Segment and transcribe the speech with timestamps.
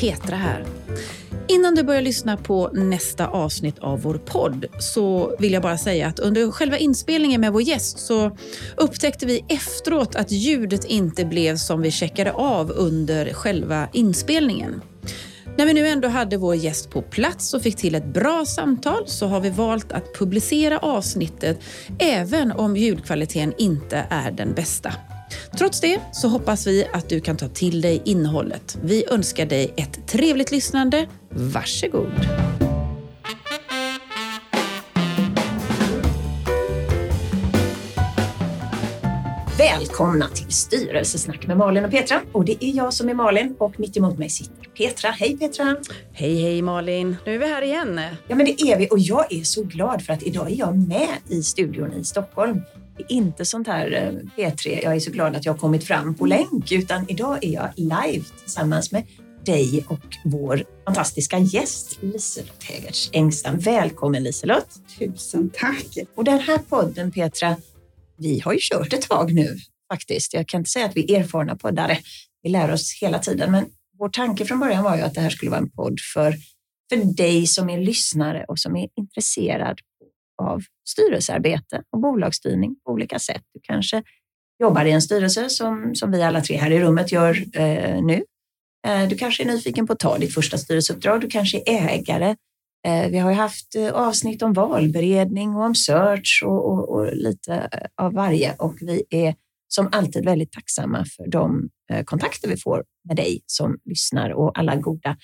[0.00, 0.66] Petra här.
[1.48, 6.06] Innan du börjar lyssna på nästa avsnitt av vår podd så vill jag bara säga
[6.06, 8.36] att under själva inspelningen med vår gäst så
[8.76, 14.82] upptäckte vi efteråt att ljudet inte blev som vi checkade av under själva inspelningen.
[15.56, 19.02] När vi nu ändå hade vår gäst på plats och fick till ett bra samtal
[19.06, 21.60] så har vi valt att publicera avsnittet
[21.98, 24.92] även om ljudkvaliteten inte är den bästa.
[25.58, 28.78] Trots det så hoppas vi att du kan ta till dig innehållet.
[28.82, 31.06] Vi önskar dig ett trevligt lyssnande.
[31.30, 32.12] Varsågod!
[39.58, 42.20] Välkomna till Styrelsesnack med Malin och Petra.
[42.32, 45.10] Och det är jag som är Malin och mitt emot mig sitter Petra.
[45.10, 45.76] Hej Petra!
[46.12, 47.16] Hej hej Malin!
[47.26, 48.00] Nu är vi här igen.
[48.28, 50.88] Ja men det är vi och jag är så glad för att idag är jag
[50.88, 52.60] med i studion i Stockholm.
[53.00, 55.84] Det är inte sånt här eh, P3, jag är så glad att jag har kommit
[55.84, 59.06] fram på länk, utan idag är jag live tillsammans med
[59.44, 63.58] dig och vår fantastiska gäst Liselott Hägertz Engstam.
[63.58, 64.68] Välkommen Liselott!
[64.98, 65.86] Tusen tack!
[66.16, 67.56] Och den här podden Petra,
[68.18, 69.56] vi har ju kört ett tag nu
[69.92, 70.34] faktiskt.
[70.34, 71.98] Jag kan inte säga att vi är erfarna poddare.
[72.42, 73.66] Vi lär oss hela tiden, men
[73.98, 76.34] vår tanke från början var ju att det här skulle vara en podd för,
[76.88, 79.78] för dig som är lyssnare och som är intresserad
[80.40, 83.42] av styrelsearbete och bolagsstyrning på olika sätt.
[83.54, 84.02] Du kanske
[84.62, 88.22] jobbar i en styrelse som, som vi alla tre här i rummet gör eh, nu.
[88.86, 91.20] Eh, du kanske är nyfiken på att ta ditt första styrelseuppdrag.
[91.20, 92.36] Du kanske är ägare.
[92.86, 97.16] Eh, vi har ju haft eh, avsnitt om valberedning och om search och, och, och,
[97.16, 99.34] lite eh, av varje och vi är
[99.68, 104.58] som alltid väldigt tacksamma för de eh, kontakter vi får med dig som lyssnar och
[104.58, 105.16] alla goda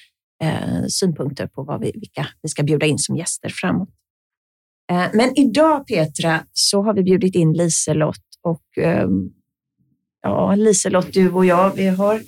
[0.43, 3.89] eh, synpunkter på vad vi, vilka vi ska bjuda in som gäster framåt.
[4.91, 9.31] Eh, men idag Petra så har vi bjudit in Liselott och ehm,
[10.23, 12.23] ja, Liselott, du och jag, vi har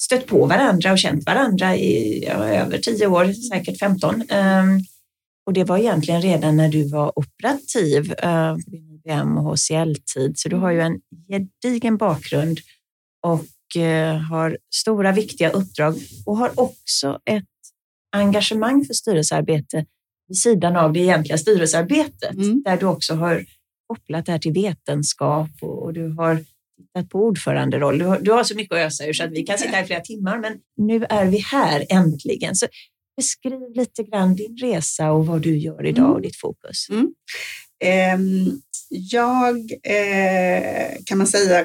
[0.00, 4.22] stött på varandra och känt varandra i ja, över tio år, säkert 15.
[4.28, 4.80] Ehm,
[5.46, 10.38] och det var egentligen redan när du var operativ eh, på din IBM och HCL-tid,
[10.38, 12.58] så du har ju en gedigen bakgrund
[13.22, 15.94] och eh, har stora viktiga uppdrag
[16.26, 17.44] och har också ett
[18.12, 19.86] engagemang för styrelsearbete
[20.28, 22.62] vid sidan av det egentliga styrelsearbetet, mm.
[22.62, 23.44] där du också har
[23.86, 26.44] kopplat det här till vetenskap och, och du har
[26.76, 27.98] tittat på ordföranderoll.
[27.98, 29.84] Du har, du har så mycket att ösa ur så att vi kan sitta här
[29.84, 32.54] i flera timmar, men nu är vi här äntligen.
[32.54, 32.66] Så
[33.16, 36.14] beskriv lite grann din resa och vad du gör idag mm.
[36.14, 36.86] och ditt fokus.
[36.90, 37.14] Mm.
[38.14, 41.64] Um, jag eh, kan man säga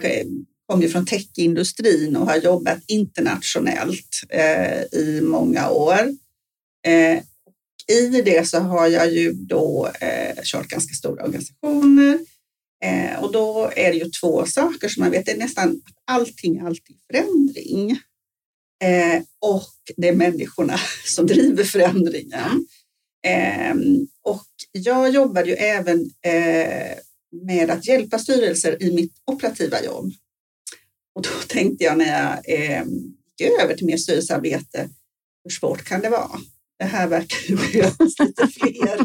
[0.66, 6.00] kommer från techindustrin och har jobbat internationellt eh, i många år.
[6.88, 7.24] Eh,
[7.88, 12.20] i det så har jag ju då eh, kört ganska stora organisationer
[12.84, 15.26] eh, och då är det ju två saker som man vet.
[15.26, 17.92] Det är nästan att allting är alltid förändring
[18.84, 22.68] eh, och det är människorna som driver förändringen.
[23.28, 23.76] Eh,
[24.22, 26.98] och jag jobbar ju även eh,
[27.46, 30.14] med att hjälpa styrelser i mitt operativa jobb.
[31.16, 32.84] Och då tänkte jag när jag eh,
[33.40, 34.90] gick över till mer styrelsearbete,
[35.44, 36.40] hur svårt kan det vara?
[36.80, 39.00] Det här verkar behövas lite fler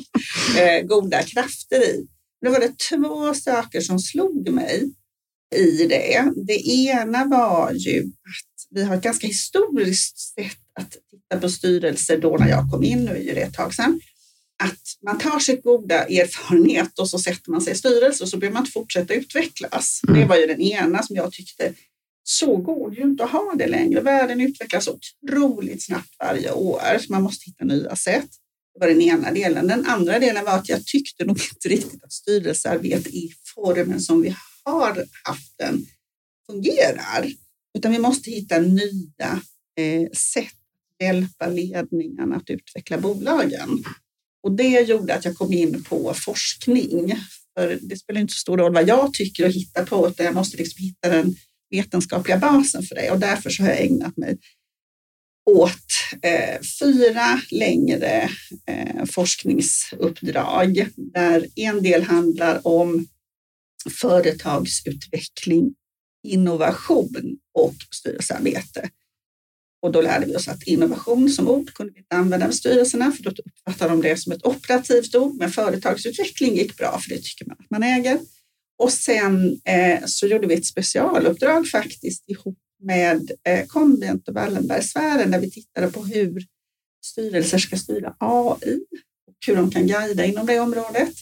[0.59, 2.07] eh, goda krafter i.
[2.45, 4.91] Då var det två saker som slog mig
[5.55, 6.33] i det.
[6.47, 12.19] Det ena var ju att vi har ett ganska historiskt sätt att titta på styrelser
[12.19, 14.01] då när jag kom in, nu är det ett tag sedan,
[14.63, 18.37] att man tar sitt goda erfarenhet och så sätter man sig i styrelse och så
[18.37, 20.01] behöver man inte fortsätta utvecklas.
[20.03, 21.75] Det var ju den ena som jag tyckte
[22.31, 24.01] så går det ju inte att ha det längre.
[24.01, 28.29] Världen utvecklas otroligt snabbt varje år, så man måste hitta nya sätt.
[28.75, 29.67] Det var den ena delen.
[29.67, 34.23] Den andra delen var att jag tyckte nog inte riktigt att styrelsearbete i formen som
[34.23, 34.35] vi
[34.65, 35.87] har haft den
[36.51, 37.33] fungerar,
[37.79, 39.43] utan vi måste hitta nya
[39.79, 43.85] eh, sätt att hjälpa ledningarna att utveckla bolagen.
[44.43, 47.15] Och det gjorde att jag kom in på forskning.
[47.59, 50.35] För det spelar inte så stor roll vad jag tycker och hittar på, utan jag
[50.35, 51.37] måste liksom hitta den
[51.71, 54.39] vetenskapliga basen för det och därför så har jag ägnat mig
[55.51, 55.93] åt
[56.23, 58.31] eh, fyra längre
[58.67, 63.07] eh, forskningsuppdrag där en del handlar om
[64.01, 65.75] företagsutveckling,
[66.27, 68.91] innovation och styrelsearbete.
[69.83, 73.13] Och då lärde vi oss att innovation som ord kunde vi inte använda med styrelserna
[73.13, 77.23] för då uppfattar de det som ett operativt ord, men företagsutveckling gick bra för det
[77.23, 78.21] tycker man att man äger.
[78.79, 85.31] Och sen eh, så gjorde vi ett specialuppdrag faktiskt ihop med eh, Convent och Wallenbergsfären
[85.31, 86.47] där vi tittade på hur
[87.05, 88.81] styrelser ska styra AI
[89.27, 91.15] och hur de kan guida inom det området.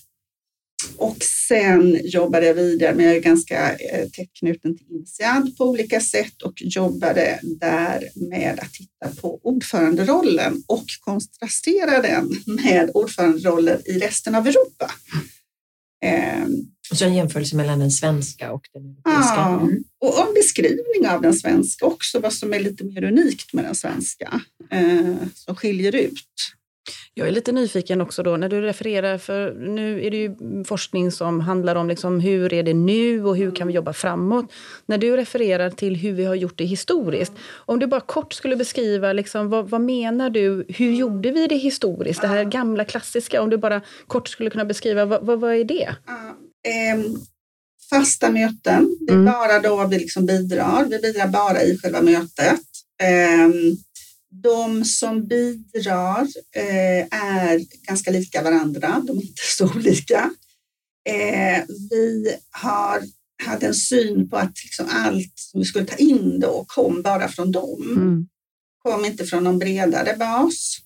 [0.97, 1.17] Och
[1.49, 6.01] sen jobbade jag vidare, men jag är ganska eh, tätt knuten till INSEAD på olika
[6.01, 13.99] sätt och jobbade där med att titta på ordföranderollen och kontrastera den med ordföranderoller i
[13.99, 14.91] resten av Europa.
[16.05, 19.35] Ehm, Eh, så en jämförelse mellan den svenska och den europeiska?
[19.37, 19.69] Ja,
[20.01, 23.75] och en beskrivning av den svenska också, vad som är lite mer unikt med den
[23.75, 24.41] svenska,
[24.71, 26.27] eh, som skiljer ut.
[27.19, 30.35] Jag är lite nyfiken också då när du refererar, för nu är det ju
[30.65, 34.53] forskning som handlar om liksom hur är det nu och hur kan vi jobba framåt.
[34.87, 38.57] När du refererar till hur vi har gjort det historiskt, om du bara kort skulle
[38.57, 42.21] beskriva liksom, vad, vad menar du, hur gjorde vi det historiskt?
[42.21, 45.65] Det här gamla klassiska, om du bara kort skulle kunna beskriva, vad, vad, vad är
[45.65, 45.97] det?
[46.67, 46.99] Eh,
[47.91, 49.33] fasta möten, det är mm.
[49.33, 50.85] bara då vi liksom bidrar.
[50.85, 52.61] Vi bidrar bara i själva mötet.
[53.03, 53.49] Eh,
[54.43, 56.27] de som bidrar
[56.57, 60.31] eh, är ganska lika varandra, de är inte så olika.
[61.09, 63.03] Eh, vi har,
[63.45, 67.29] hade en syn på att liksom allt som vi skulle ta in då kom bara
[67.29, 67.97] från dem.
[67.97, 68.29] Mm.
[68.83, 70.79] Kom inte från någon bredare bas.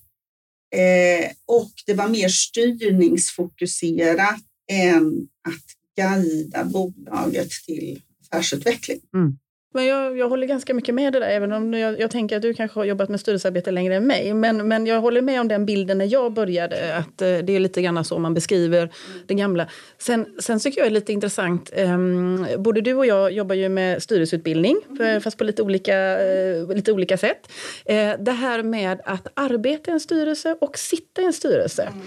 [0.75, 4.41] Eh, och det var mer styrningsfokuserat
[4.71, 5.65] än att
[5.97, 8.99] guida bolaget till affärsutveckling.
[9.15, 9.37] Mm.
[9.73, 12.41] Men jag, jag håller ganska mycket med det där, även om jag, jag, tänker att
[12.41, 14.33] du kanske har jobbat med styrelsearbete längre än mig.
[14.33, 17.59] Men, men jag håller med om den bilden när jag började, att eh, det är
[17.59, 18.91] lite grann så man beskriver mm.
[19.27, 19.67] det gamla.
[19.97, 23.69] Sen, sen tycker jag det är lite intressant, um, både du och jag jobbar ju
[23.69, 25.21] med styrelseutbildning, mm.
[25.21, 27.51] fast på lite olika, uh, lite olika sätt.
[27.89, 31.83] Uh, det här med att arbeta i en styrelse och sitta i en styrelse.
[31.83, 32.01] Mm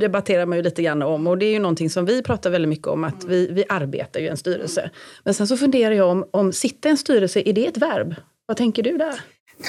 [0.00, 1.26] debatterar man ju lite grann om.
[1.26, 4.20] Och det är ju någonting som vi pratar väldigt mycket om, att vi, vi arbetar
[4.20, 4.90] ju i en styrelse.
[5.24, 8.14] Men sen så funderar jag om, om sitta i en styrelse, är det ett verb?
[8.46, 9.20] Vad tänker du där?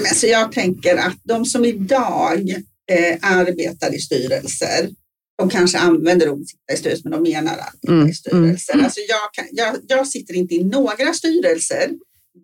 [0.10, 2.50] Alltså jag tänker att de som idag
[2.92, 4.90] eh, arbetar i styrelser,
[5.38, 8.08] de kanske använder ordet sitta i styrelser, men de menar att mm.
[8.08, 8.74] i styrelser.
[8.74, 8.86] Mm.
[8.86, 11.92] Alltså jag, kan, jag, jag sitter inte i några styrelser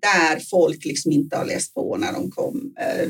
[0.02, 2.62] där folk liksom inte har läst på när de kommer.
[2.80, 3.10] Eh,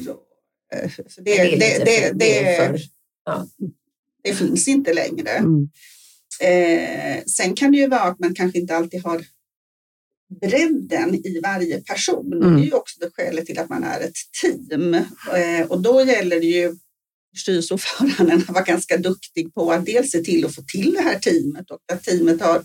[1.07, 2.79] så det, det, det, det, det, för,
[3.25, 3.47] ja.
[4.23, 5.29] det finns inte längre.
[5.29, 5.69] Mm.
[6.41, 9.25] Eh, sen kan det ju vara att man kanske inte alltid har
[10.41, 12.33] bredden i varje person.
[12.33, 12.55] Mm.
[12.55, 14.93] Det är ju också det skälet till att man är ett team.
[14.93, 16.75] Eh, och då gäller det ju
[17.37, 21.19] styrelseordföranden att vara ganska duktig på att dels se till att få till det här
[21.19, 22.63] teamet och att teamet har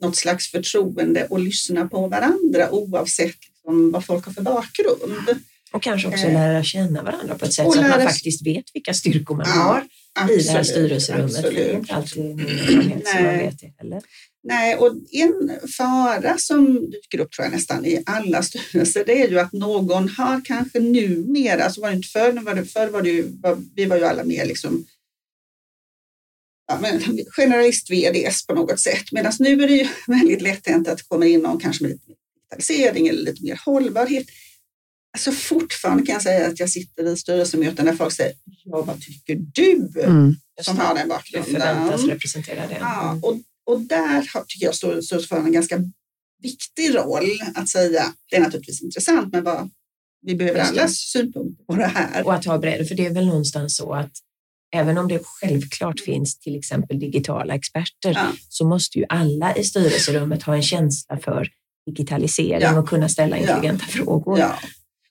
[0.00, 3.36] något slags förtroende och lyssna på varandra oavsett
[3.68, 5.42] liksom vad folk har för bakgrund.
[5.72, 8.64] Och kanske också eh, lära känna varandra på ett sätt så att man faktiskt vet
[8.74, 11.36] vilka styrkor man ja, har absolut, i det här styrelserummet.
[11.36, 11.56] Absolut.
[11.56, 14.02] Det är inte alltid erfarenhet som man vet det heller.
[14.42, 19.28] Nej, och en fara som dyker upp tror jag nästan i alla styrelser, det är
[19.28, 23.02] ju att någon har kanske numera, alltså var det inte förr, var det, förr var
[23.02, 23.32] det ju,
[23.74, 24.86] vi var ju alla mer liksom
[26.68, 26.80] ja,
[27.36, 31.26] generalist-VDs på något sätt, medan nu är det ju väldigt lätt hänt att det kommer
[31.26, 34.26] in någon kanske med lite digitalisering eller lite mer hållbarhet.
[35.12, 38.32] Alltså fortfarande kan jag säga att jag sitter i styrelsemöten där folk säger,
[38.64, 41.52] ja vad tycker du mm, som har den bakgrunden?
[41.52, 42.78] Du förväntas representera det.
[42.80, 43.36] Ja, och
[43.68, 45.80] och där tycker jag styrelseordföranden en ganska
[46.42, 49.70] viktig roll att säga, det är naturligtvis intressant, men vad,
[50.22, 52.26] vi behöver allas synpunkter på det här.
[52.26, 54.12] Och att ha bredd, för det är väl någonstans så att
[54.74, 58.32] även om det självklart finns till exempel digitala experter ja.
[58.48, 61.48] så måste ju alla i styrelserummet ha en känsla för
[61.86, 62.78] digitalisering ja.
[62.78, 63.92] och kunna ställa intelligenta ja.
[63.92, 64.38] frågor.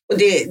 [0.09, 0.47] Och det,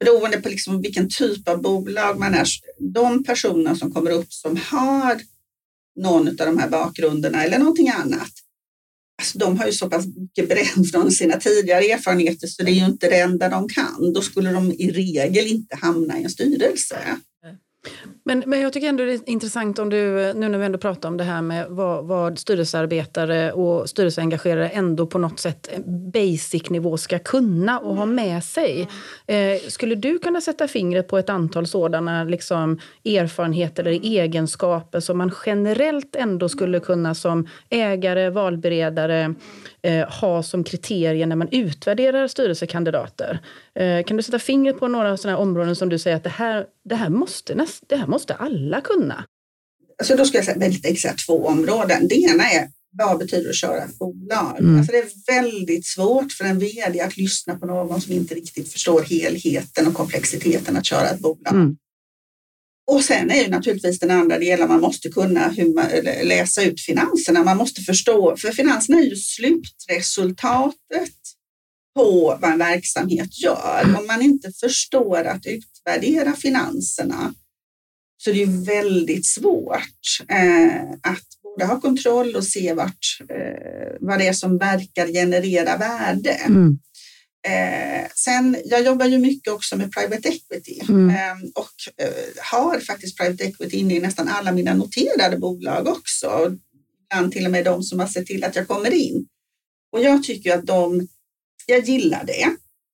[0.00, 2.46] beroende på liksom vilken typ av bolag man är,
[2.78, 5.20] de personer som kommer upp som har
[6.00, 8.30] någon av de här bakgrunderna eller någonting annat.
[9.22, 12.74] Alltså, de har ju så pass mycket bränn från sina tidigare erfarenheter så det är
[12.74, 14.12] ju inte det enda de kan.
[14.12, 16.98] Då skulle de i regel inte hamna i en styrelse.
[18.24, 21.08] Men, men jag tycker ändå det är intressant om du, nu när vi ändå pratar
[21.08, 26.96] om det här med vad, vad styrelsearbetare och styrelseengagerade ändå på något sätt basic nivå
[26.96, 28.88] ska kunna och ha med sig.
[29.26, 35.18] Eh, skulle du kunna sätta fingret på ett antal sådana liksom, erfarenheter eller egenskaper som
[35.18, 39.34] man generellt ändå skulle kunna som ägare, valberedare
[39.84, 43.40] eh, ha som kriterier när man utvärderar styrelsekandidater?
[43.74, 46.66] Eh, kan du sätta fingret på några sådana områden som du säger att det här,
[46.84, 49.24] det här, måste, det här måste alla kunna?
[49.98, 52.08] Alltså då ska jag säga väldigt exakt två områden.
[52.08, 54.56] Det ena är vad betyder att köra ett bolag?
[54.58, 54.78] Mm.
[54.78, 58.72] Alltså det är väldigt svårt för en vd att lyssna på någon som inte riktigt
[58.72, 61.54] förstår helheten och komplexiteten att köra ett bolag.
[61.54, 61.76] Mm.
[62.86, 65.86] Och sen är ju naturligtvis den andra delen, man måste kunna hur man,
[66.22, 67.44] läsa ut finanserna.
[67.44, 71.14] Man måste förstå, för finanserna är ju slutresultatet
[71.96, 73.96] på vad en verksamhet gör.
[73.98, 77.34] Om man inte förstår att utvärdera finanserna
[78.24, 83.96] så det är ju väldigt svårt eh, att både ha kontroll och se vart, eh,
[84.00, 86.30] vad det är som verkar generera värde.
[86.30, 86.78] Mm.
[87.46, 91.08] Eh, sen, jag jobbar ju mycket också med private equity Mm.
[91.10, 92.12] eh, och eh,
[92.52, 96.56] har faktiskt private equity inne i nästan alla mina noterade bolag också.
[97.12, 99.26] Ibland till och med de som har sett till att jag kommer in.
[99.92, 101.08] Och jag tycker att de,
[101.66, 102.46] jag gillar det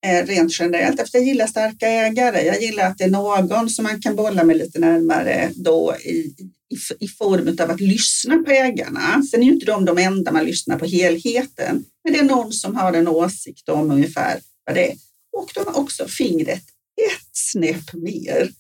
[0.06, 2.42] eh, rent generellt, efter jag gillar starka ägare.
[2.42, 6.10] Jag gillar att det är någon som man kan bolla med lite närmare då i,
[6.10, 9.22] i, i form av att lyssna på ägarna.
[9.30, 12.52] Sen är ju inte de de enda man lyssnar på helheten, men det är någon
[12.52, 14.96] som har en åsikt om ungefär vad det är.
[15.32, 16.62] Och de har också fingret
[17.10, 18.50] ett snäpp mer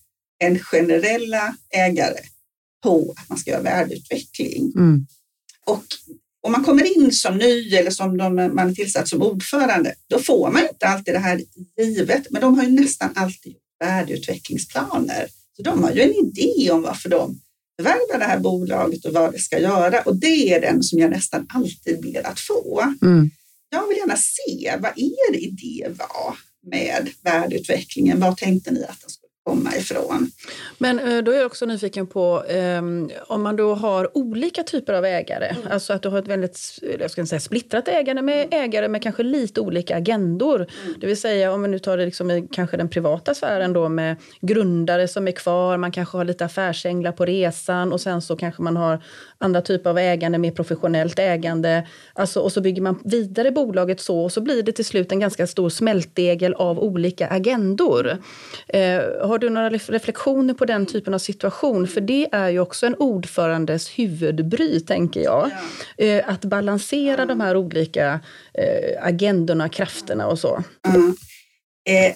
[0.44, 2.20] än generella ägare
[2.82, 4.72] på att man ska göra värdeutveckling.
[4.76, 5.06] Mm.
[5.66, 5.84] Och
[6.42, 10.18] om man kommer in som ny eller som de, man är tillsatt som ordförande, då
[10.18, 11.42] får man inte alltid det här
[11.78, 15.28] givet, men de har ju nästan alltid värdeutvecklingsplaner.
[15.56, 17.40] Så de har ju en idé om varför de
[17.76, 21.10] förvärvar det här bolaget och vad det ska göra och det är den som jag
[21.10, 22.94] nästan alltid ber att få.
[23.02, 23.30] Mm.
[23.70, 28.20] Jag vill gärna se vad er idé var med värdeutvecklingen.
[28.20, 30.30] Vad tänkte ni att den skulle komma ifrån?
[30.78, 34.92] Men eh, då är jag också nyfiken på ehm, om man då har olika typer
[34.92, 35.56] av ägare.
[35.70, 39.22] Alltså att du har ett väldigt jag ska säga, splittrat ägande med ägare med kanske
[39.22, 40.66] lite olika agendor.
[41.00, 43.88] Det vill säga om vi nu tar det liksom i kanske den privata sfären då
[43.88, 45.76] med grundare som är kvar.
[45.76, 49.02] Man kanske har lite affärsänglar på resan och sen så kanske man har
[49.40, 51.86] andra typer av ägande, mer professionellt ägande.
[52.12, 55.20] Alltså, och så bygger man vidare bolaget så och så blir det till slut en
[55.20, 58.10] ganska stor smältdegel av olika agendor.
[58.68, 61.86] Eh, har du några ref- reflektioner på den typen av situation?
[61.86, 65.50] För det är ju också en ordförandes huvudbry, tänker jag.
[65.98, 68.20] Eh, att balansera de här olika
[68.54, 70.62] eh, agendorna, krafterna och så.
[70.88, 71.14] Mm.
[71.88, 72.14] Eh,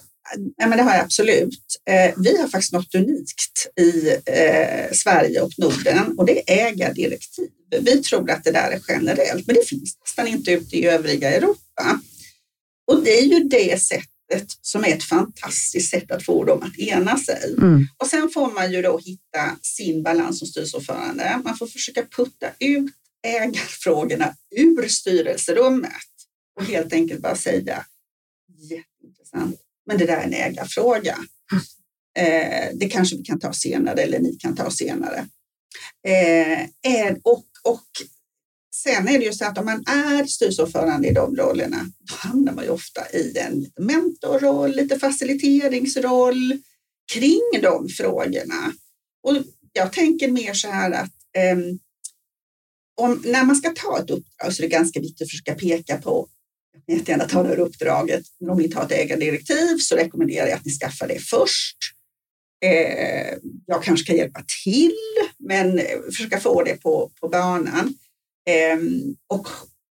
[0.57, 1.81] ja, men det har jag absolut.
[1.91, 7.49] Eh, vi har faktiskt något unikt i eh, Sverige och Norden och det är ägardirektiv.
[7.81, 11.31] Vi tror att det där är generellt, men det finns nästan inte ute i övriga
[11.31, 12.01] Europa.
[12.87, 16.79] Och det är ju det sättet som är ett fantastiskt sätt att få dem att
[16.79, 17.55] ena sig.
[17.59, 17.89] Mm.
[17.99, 21.41] Och sen får man ju då hitta sin balans som styrelseordförande.
[21.45, 22.93] Man får försöka putta ut
[23.27, 25.91] ägarfrågorna ur styrelserummet
[26.57, 27.85] och helt enkelt bara säga
[28.71, 31.19] jätteintressant, men det där är en ägarfråga.
[32.19, 35.29] Eh, det kanske vi kan ta senare eller ni kan ta senare.
[36.07, 37.89] Eh, eh, och, och
[38.75, 42.53] sen är det ju så att om man är styrelseordförande i de rollerna, då hamnar
[42.53, 46.59] man ju ofta i en mentorroll, lite faciliteringsroll
[47.13, 48.73] kring de frågorna.
[49.23, 49.37] Och
[49.73, 51.59] jag tänker mer så här att eh,
[52.97, 55.99] om, när man ska ta ett uppdrag så är det ganska viktigt att försöka peka
[55.99, 56.29] på
[56.89, 60.65] jättegärna ta det här uppdraget, men om ni tar ett ägardirektiv så rekommenderar jag att
[60.65, 61.77] ni skaffar det först.
[62.65, 64.95] Eh, jag kanske kan hjälpa till,
[65.39, 67.95] men eh, försöka få det på, på banan.
[68.51, 68.79] Eh,
[69.29, 69.49] och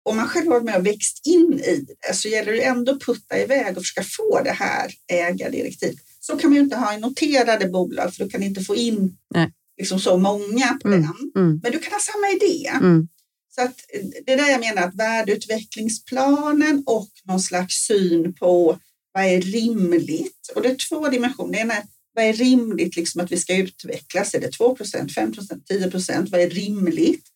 [0.10, 2.92] om man själv har varit med och växt in i det så gäller det ändå
[2.92, 5.96] att putta iväg och försöka få det här ägardirektivet.
[6.20, 9.18] Så kan man ju inte ha i noterade bolag för du kan inte få in
[9.36, 9.52] Nej.
[9.78, 11.02] liksom så många på Mm.
[11.02, 11.44] den.
[11.44, 11.60] Mm.
[11.64, 12.68] Men du kan ha samma idé.
[12.68, 13.08] Mm.
[13.56, 18.80] Så att eh, det är där jag menar att värdeutvecklingsplanen och någon slags syn på
[19.12, 20.52] vad är rimligt?
[20.56, 21.54] Och det är två dimensioner.
[21.54, 21.84] Det ena är
[22.14, 24.34] vad är rimligt liksom att vi ska utvecklas?
[24.34, 27.28] Är det 2% 5% 10% Vad är rimligt?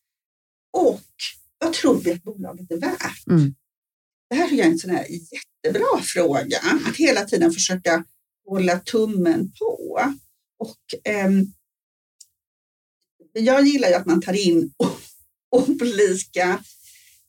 [0.72, 1.02] Och
[1.58, 3.28] vad tror vi att bolaget är värt?
[3.28, 3.56] Mm.
[4.30, 6.58] Det här är en sån här jättebra fråga
[6.88, 8.04] att hela tiden försöka
[8.46, 10.02] hålla tummen på.
[10.60, 11.46] Och ehm,
[13.34, 14.74] jag gillar ju att man tar in
[15.52, 16.64] olika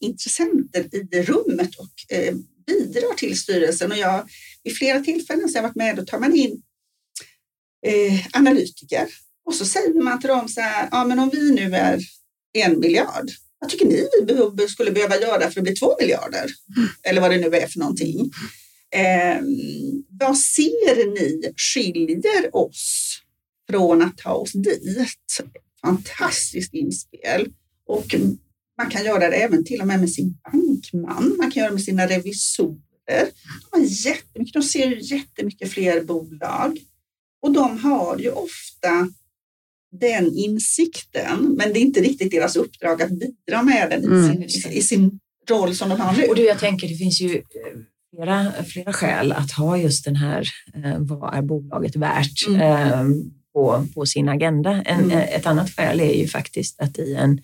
[0.01, 2.35] intressenter i rummet och eh,
[2.67, 3.93] bidrar till styrelsen.
[3.93, 4.29] Och jag,
[4.65, 6.63] vid flera tillfällen så har jag varit med, då tar man in
[7.87, 9.09] eh, analytiker
[9.45, 12.01] och så säger man till dem så här, ja men om vi nu är
[12.53, 14.09] en miljard, vad tycker ni
[14.57, 16.51] vi skulle behöva göra för att bli två miljarder?
[17.03, 18.31] Eller vad det nu är för någonting.
[18.95, 19.41] Eh,
[20.21, 23.19] vad ser ni skiljer oss
[23.71, 25.41] från att ta oss dit?
[25.83, 27.53] Fantastiskt inspel.
[27.91, 28.15] Och
[28.79, 31.35] man kan göra det även till och med med sin bankman.
[31.39, 32.79] Man kan göra det med sina revisorer.
[33.07, 36.79] De, har jättemycket, de ser ju jättemycket fler bolag
[37.43, 39.09] och de har ju ofta
[40.01, 44.49] den insikten, men det är inte riktigt deras uppdrag att bidra med den i, Mm.
[44.49, 45.19] sin, i sin
[45.49, 46.25] roll som de har nu.
[46.27, 47.43] Och du, jag tänker det finns ju eh,
[48.17, 52.61] flera, flera skäl att ha just den här, eh, vad är bolaget värt, Mm.
[52.61, 53.05] eh,
[53.53, 54.71] på, på sin agenda.
[54.85, 55.11] En, Mm.
[55.11, 57.41] eh, Ett annat skäl är ju faktiskt att i en,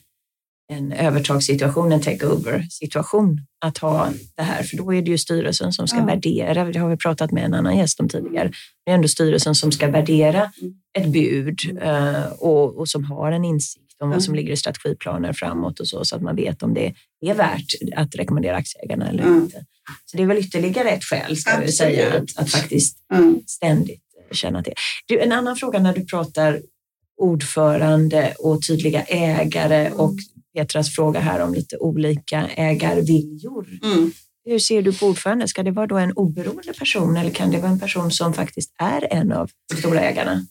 [0.68, 5.88] en övertagssituation, en takeover-situation, att ha det här, för då är det ju styrelsen som
[5.88, 6.04] ska Ja.
[6.04, 8.50] värdera, det har vi pratat med en annan gäst om tidigare,
[8.84, 10.74] det är ändå styrelsen som ska värdera Mm.
[10.98, 14.56] ett bud eh, och, och som har en insikt sikt om vad som ligger i
[14.56, 16.94] strategiplaner framåt och så, så att man vet om det
[17.26, 17.64] är värt
[17.96, 19.42] att rekommendera aktieägarna eller Mm.
[19.42, 19.64] inte.
[20.04, 23.40] Så det är väl ytterligare ett skäl, ska vi säga, att, att faktiskt Mm.
[23.46, 24.72] ständigt känna till.
[25.06, 26.60] Du, en annan fråga när du pratar
[27.16, 30.14] ordförande och tydliga ägare och
[30.56, 33.68] Petras fråga här om lite olika ägarviljor.
[33.82, 34.12] Mm.
[34.44, 35.48] Hur ser du på ordförande?
[35.48, 38.74] Ska det vara då en oberoende person eller kan det vara en person som faktiskt
[38.78, 40.46] är en av de stora ägarna?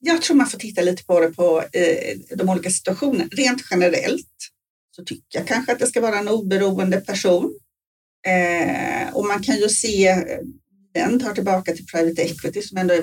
[0.00, 3.24] Jag tror man får titta lite på det på eh, de olika situationerna.
[3.32, 4.26] Rent generellt
[4.96, 7.58] så tycker jag kanske att det ska vara en oberoende person.
[8.26, 10.38] Eh, och man kan ju se, eh,
[10.94, 13.02] den tar tillbaka till private equity som ändå är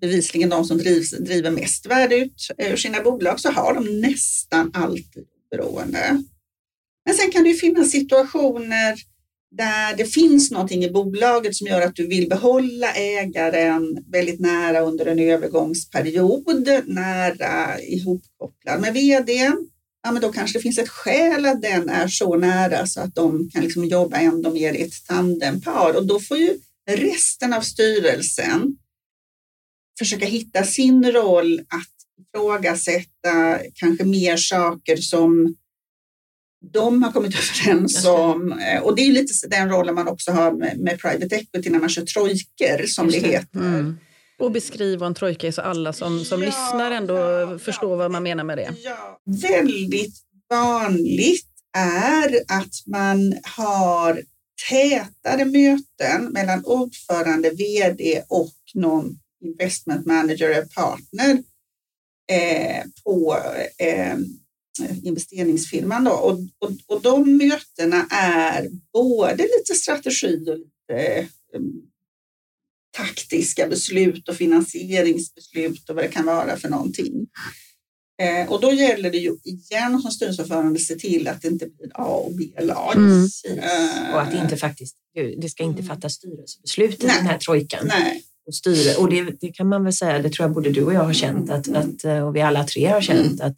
[0.00, 4.00] bevisligen de som drivs, driver mest värde ut eh, ur sina bolag, så har de
[4.00, 6.22] nästan alltid beroende.
[7.06, 8.94] Men sen kan det ju finnas situationer
[9.56, 14.80] där det finns någonting i bolaget som gör att du vill behålla ägaren väldigt nära
[14.80, 19.68] under en övergångsperiod, nära ihopkopplad med vdn.
[20.02, 23.14] Ja, men då kanske det finns ett skäl att den är så nära så att
[23.14, 26.58] de kan liksom jobba ändå mer i ett tandempar och då får ju
[26.90, 28.76] resten av styrelsen
[29.98, 35.54] försöka hitta sin roll att ifrågasätta kanske mer saker som
[36.72, 37.34] de har kommit
[37.66, 38.52] överens om.
[38.52, 41.78] Eh, Och det är lite den rollen man också har med, med private equity när
[41.78, 43.32] man kör trojker som Just det det.
[43.36, 43.58] heter.
[43.58, 43.96] Mm.
[44.38, 47.90] Och beskriv vad en trojka är så alla som, som Ja, lyssnar ändå ja, förstår
[47.90, 47.96] ja.
[47.96, 48.70] vad man menar med det.
[48.84, 50.14] Ja, väldigt
[50.50, 51.46] vanligt
[51.76, 54.22] är att man har
[54.68, 61.42] tätare möten mellan ordförande, vd och någon investment manager eller partner
[62.32, 63.38] eh, på
[63.78, 64.16] eh,
[65.02, 66.04] investeringsfirman.
[66.04, 66.10] Då.
[66.10, 71.18] Och, och, och de mötena är både lite strategi och lite
[71.54, 71.62] eh,
[72.96, 77.26] taktiska beslut och finansieringsbeslut och vad det kan vara för någonting.
[78.22, 81.90] Eh, och då gäller det ju igen som styrelseordförande se till att det inte blir
[81.94, 82.96] A och B-lag.
[82.96, 83.22] Mm.
[83.22, 83.58] Precis.
[84.12, 84.96] Och att det inte faktiskt,
[85.36, 87.16] det ska inte fattas styrelsebeslut i Nej.
[87.16, 87.86] den här trojkan.
[87.86, 88.94] Nej, Och, styre.
[88.96, 91.12] och det, det kan man väl säga, det tror jag både du och jag har
[91.12, 93.56] känt att, att eh, och vi alla tre har känt att,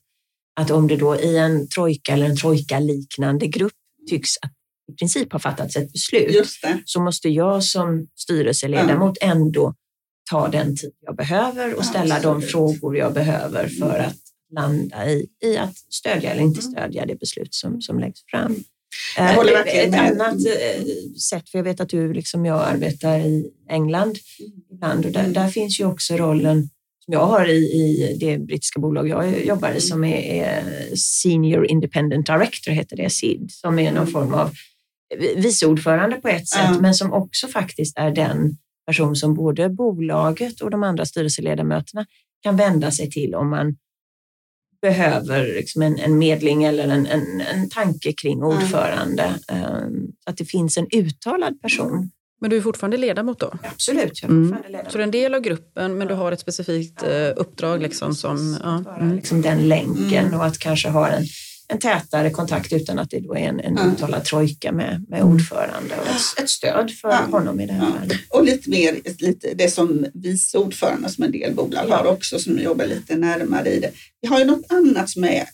[0.61, 3.73] att om det då i en trojka eller en trojka-liknande grupp
[4.09, 4.53] tycks att
[4.93, 6.47] i princip ha fattats ett beslut
[6.85, 9.75] så måste jag som styrelseledamot ändå
[10.31, 12.51] ta den tid jag behöver och ställa de Absolut.
[12.51, 14.17] frågor jag behöver för att
[14.53, 16.73] landa i, i att stödja eller inte Mm.
[16.73, 18.57] stödja det beslut som, som läggs fram.
[19.17, 20.11] Jag håller Eh, verkligen Ett med.
[20.11, 20.83] annat eh,
[21.31, 24.17] sätt, för jag vet att du liksom jag arbetar i England
[24.73, 25.33] ibland och där, Mm.
[25.33, 26.69] där finns ju också rollen
[27.05, 30.63] som jag har i, i det brittiska bolag jag jobbar i som är, är
[30.97, 34.51] Senior Independent Director, heter det, SID, som är någon form av
[35.37, 36.79] vice ordförande på ett sätt, Ja.
[36.81, 42.07] men som också faktiskt är den person som både bolaget och de andra styrelseledamöterna
[42.43, 43.77] kan vända sig till om man
[44.81, 49.25] behöver liksom en, en medling eller en, en, en tanke kring ordförande.
[49.53, 52.11] Um, så att det finns en uttalad person.
[52.41, 53.53] Men du är fortfarande ledamot då?
[53.63, 54.57] Absolut, jag är Mm.
[54.69, 54.93] ledamot.
[54.93, 58.15] Så du är en del av gruppen men du har ett specifikt eh, uppdrag liksom
[58.15, 58.59] som...
[58.65, 58.83] Ja.
[58.85, 59.17] Vara Mm.
[59.17, 60.41] liksom den länken Mm.
[60.41, 61.25] och att kanske ha en,
[61.69, 63.93] en tätare kontakt utan att det då är en, en Mm.
[63.93, 65.33] uttalad trojka med, med Mm.
[65.35, 67.27] ordförande och ett, ett stöd för Ja.
[67.31, 68.19] honom i det här fallet.
[68.31, 72.59] Och lite mer lite det som vice ordförande som en del bolag har också som
[72.59, 73.91] jobbar lite närmare i det.
[74.21, 75.45] Vi har ju något annat som är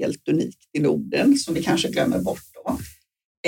[0.00, 2.78] helt unikt i Norden som vi kanske glömmer bort då.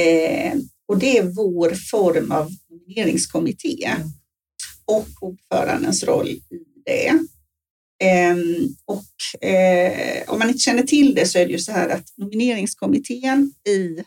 [0.03, 0.53] Eh,
[0.89, 4.09] och det är vår form av nomineringskommitté Mm.
[4.85, 6.43] och ordförandens roll i
[6.85, 7.13] det.
[8.03, 11.89] Ehm, och eh, om man inte känner till det så är det ju så här
[11.89, 14.05] att nomineringskommittén i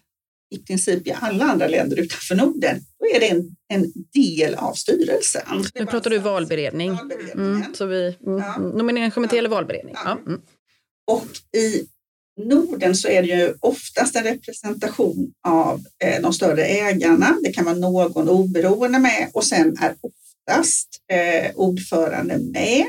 [0.56, 4.74] i princip i alla andra länder utanför Norden, då är det en, en del av
[4.74, 5.66] styrelsen.
[5.76, 6.92] Nu pratar du valberedning.
[6.92, 7.56] Valberedningen.
[7.56, 8.58] Mm, så vi, mm, Ja.
[8.58, 9.96] Nomineringskommitté eller valberedning?
[9.98, 10.02] Ja.
[10.26, 10.32] Ja.
[10.32, 10.42] Mm.
[11.12, 11.28] Och
[11.58, 11.88] i
[12.42, 17.38] Norden så är det ju oftast en representation av eh, de större ägarna.
[17.44, 22.86] Det kan vara någon oberoende med och sen är oftast eh, ordförande med.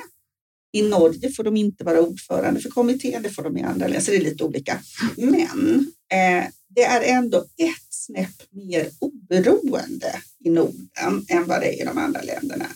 [0.76, 4.00] I Norge får de inte vara ordförande för kommittén, det får de i andra länder,
[4.00, 4.82] så det är lite olika.
[5.16, 11.82] Men eh, det är ändå ett snäpp mer oberoende i Norden än vad det är
[11.82, 12.66] i de andra länderna.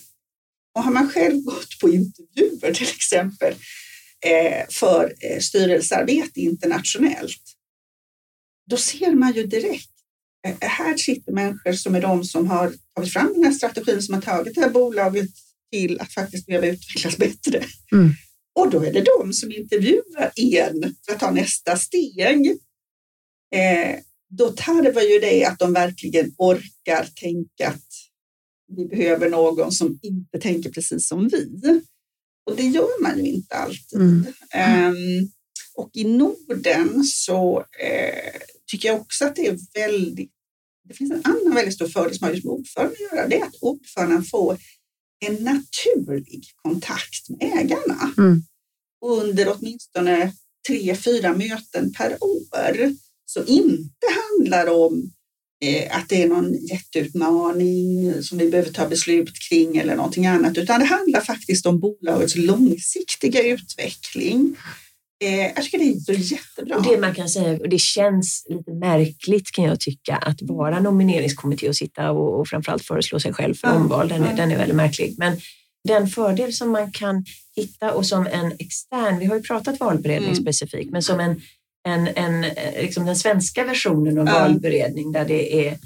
[0.75, 3.55] Och har man själv gått på intervjuer till exempel
[4.27, 7.43] eh, för eh, styrelsearbete internationellt,
[8.71, 9.91] då ser man ju direkt,
[10.47, 14.15] eh, här sitter människor som är de som har tagit fram den här strategin, som
[14.15, 15.31] har tagit det här bolaget
[15.73, 17.65] till att faktiskt behöva utvecklas bättre.
[17.93, 18.11] Mm.
[18.55, 22.47] Och då är det de som intervjuar en för att ta nästa steg.
[23.55, 27.87] Eh, då tarvar ju det att de verkligen orkar tänka att
[28.77, 31.81] vi behöver någon som inte tänker precis som vi.
[32.47, 34.01] Och det gör man ju inte alltid.
[34.01, 34.27] Mm.
[34.53, 35.31] Ehm,
[35.75, 40.31] och i Norden så eh, tycker jag också att det är väldigt
[40.89, 43.29] det finns en annan väldigt stor fördel som har just med ordföranden att göra.
[43.29, 44.59] Det är att ordföranden får
[45.21, 48.43] en naturlig kontakt med ägarna mm.
[49.05, 50.33] under åtminstone
[50.69, 52.95] tre, fyra möten per år.
[53.25, 55.11] Så inte handlar om
[55.65, 60.59] eh, att det är någon jätteutmaning som vi behöver ta beslut kring eller någonting annat,
[60.59, 64.57] utan det handlar faktiskt om bolagets långsiktiga utveckling.
[65.25, 66.77] Eh, jag tycker det är jättebra.
[66.77, 70.81] Och det man kan säga, och det känns lite märkligt kan jag tycka, att vara
[70.81, 74.37] nomineringskommitté och sitta och, och framförallt föreslå sig själv för ja, omval, den, ja.
[74.37, 75.15] den är väldigt märklig.
[75.19, 75.41] Men
[75.89, 77.25] den fördel som man kan
[77.57, 80.43] hitta och som en extern, vi har ju pratat valberedning mm.
[80.43, 81.41] specifikt, men som en,
[81.89, 82.41] en, en
[82.83, 84.33] liksom den svenska versionen av ja.
[84.33, 85.79] valberedning där det är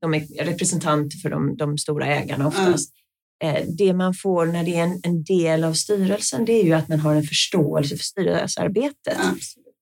[0.00, 2.92] de är representanter för de, de stora ägarna oftast.
[3.42, 6.72] Eh, det man får när det är en, en, del av styrelsen, det är ju
[6.72, 9.18] att man har en förståelse för styrelsearbetet.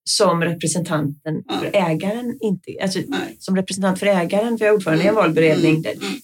[0.04, 1.58] Som representanten ja.
[1.58, 2.98] för ägaren inte, alltså
[3.38, 5.24] som representant för ägaren, för jag är ordförande i en mm.
[5.24, 5.76] valberedning.
[5.76, 5.98] Mm.
[5.98, 6.20] Mm.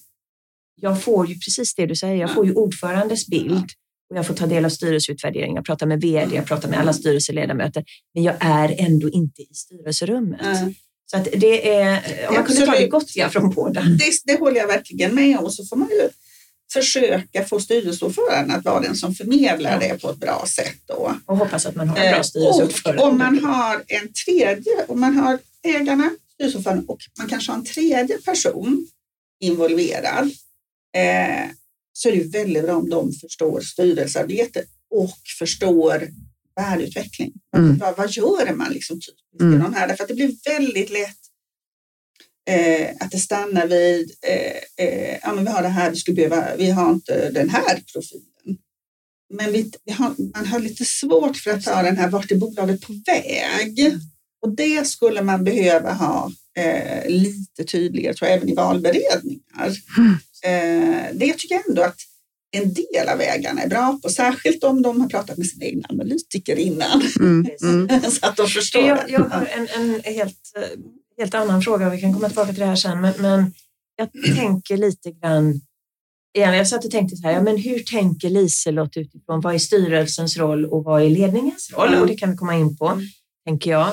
[0.81, 3.65] Jag får ju precis det du säger, jag får ju ordförandes bild
[4.11, 5.55] och jag får ta del av styrelseutvärdering.
[5.55, 9.55] Jag pratar med vd, jag pratar med alla styrelseledamöter, men jag är ändå inte i
[9.55, 10.41] styrelserummet.
[11.07, 13.81] Så att det är, om man kunde ta det gottiga från båda.
[13.81, 15.45] Det, det håller jag verkligen med om.
[15.45, 16.09] Och så får man ju
[16.73, 20.77] försöka få styrelseordföranden att vara den som förmedlar det på ett bra sätt.
[20.87, 21.15] Då.
[21.27, 23.03] Och hoppas att man har en bra eh, styrelseordförande.
[23.03, 27.59] Och om man har en tredje, om man har ägarna, styrelseordföranden och man kanske har
[27.59, 28.87] en tredje person
[29.41, 30.31] involverad
[30.97, 31.51] eh,
[31.93, 36.09] så är det väldigt bra om de förstår styrelsearbete och förstår
[36.57, 37.33] värdeutveckling.
[37.57, 37.79] Mm.
[37.79, 39.55] Vad, vad gör man liksom typiskt mm.
[39.55, 39.89] i de här?
[39.89, 41.26] Därför att det blir väldigt lätt
[42.49, 46.15] Eh, att det stannar vid, eh, eh, ja men vi har det här, vi skulle
[46.15, 48.59] behöva, vi har inte den här profilen.
[49.35, 52.37] Men vi, vi har, man har lite svårt för att ta den här, vart är
[52.37, 53.99] bolaget på väg?
[54.43, 59.77] Och det skulle man behöva ha eh, lite tydligare, tror jag, även i valberedningar.
[59.99, 61.19] Mm.
[61.19, 62.01] det tycker jag ändå att
[62.51, 65.87] en del av ägarna är bra på, särskilt om de har pratat med sina egna
[65.89, 67.03] analytiker innan.
[67.21, 67.47] Mm.
[67.63, 68.01] Mm.
[68.11, 68.83] så att de förstår.
[68.83, 70.53] Jag, jag har en, en helt
[71.19, 73.53] helt annan fråga, vi kan komma tillbaka till det här sen, men, men
[73.97, 75.61] jag tänker lite grann
[76.37, 79.59] igen, jag satt och tänkte så här, ja, men hur tänker Liselott utifrån vad är
[79.59, 81.89] styrelsens roll och vad är ledningens roll?
[81.89, 82.01] Mm.
[82.01, 83.05] Och det kan vi komma in på, mm.
[83.47, 83.93] tänker jag.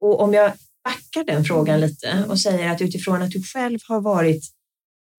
[0.00, 0.52] Och om jag
[0.84, 4.44] backar den frågan lite och säger att utifrån att du själv har varit,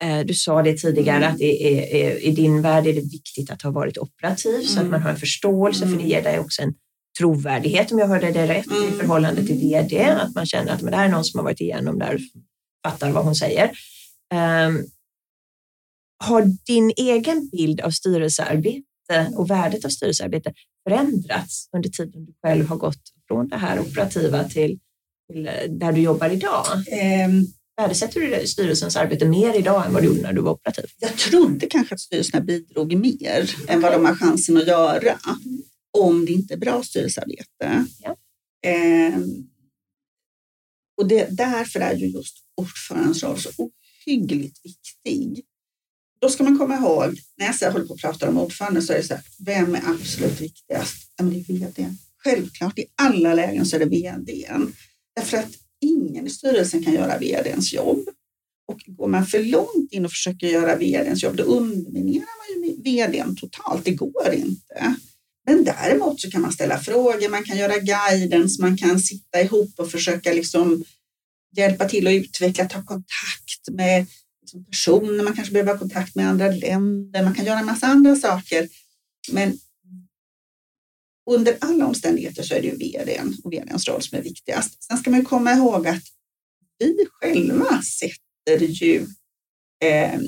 [0.03, 1.33] eh, du sa det tidigare, mm.
[1.33, 1.41] att
[2.21, 5.17] i din värld är det viktigt att ha varit operativ så att man har en
[5.17, 6.73] förståelse, för det ger dig också en
[7.17, 8.89] trovärdighet, om jag hörde det rätt, mm.
[8.89, 10.03] i förhållande till vd.
[10.03, 12.19] Att man känner att men det här är någon som har varit igenom det här
[12.87, 13.71] fattar vad hon säger.
[14.33, 14.85] Um,
[16.23, 18.83] har din egen bild av styrelsearbete
[19.35, 20.53] och värdet av styrelsearbete
[20.89, 24.79] förändrats under tiden du själv har gått från det här operativa till,
[25.31, 26.65] till eh, där du jobbar idag?
[27.27, 27.47] Um,
[27.77, 30.85] Värdesätter du styrelsens arbete mer idag än vad du gjorde när du var operativ?
[30.99, 35.19] Jag trodde kanske att styrelserna bidrog mer än vad de har chansen att göra
[35.93, 37.85] om det inte är bra styrelsearbete.
[37.99, 38.17] Ja.
[38.69, 39.19] Eh,
[40.97, 45.45] och det, därför är ju just ordförandens roll så ohyggligt viktig.
[46.21, 48.97] Då ska man komma ihåg, när jag håller på att prata om ordförande så är
[48.97, 51.13] det så här, vem är absolut viktigast?
[51.17, 51.95] Ja, men det är vd.
[52.17, 54.47] Självklart, i alla lägen så är det vd.
[55.15, 55.51] Därför att
[55.81, 58.09] ingen i styrelsen kan göra vdns jobb.
[58.67, 62.81] Och går man för långt in och försöker göra vdns jobb, då underminerar man ju
[62.81, 63.85] vdn totalt.
[63.85, 64.95] Det går inte.
[65.45, 69.79] Men däremot så kan man ställa frågor, man kan göra guidance, man kan sitta ihop
[69.79, 70.83] och försöka liksom
[71.55, 74.05] hjälpa till att utveckla, ta kontakt med
[74.41, 77.87] liksom personer, man kanske behöver ha kontakt med andra länder, man kan göra en massa
[77.87, 78.69] andra saker.
[79.31, 79.57] Men
[81.29, 84.83] under alla omständigheter så är det ju vdn och vdns roll som är viktigast.
[84.83, 86.03] Sen ska man komma ihåg att
[86.79, 89.07] vi själva sätter ju
[89.83, 90.19] eh,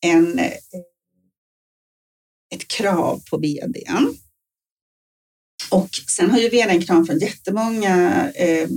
[0.00, 0.52] en, eh,
[2.54, 4.18] ett krav på vdn
[5.70, 8.68] och sen har ju vdn krav från jättemånga eh,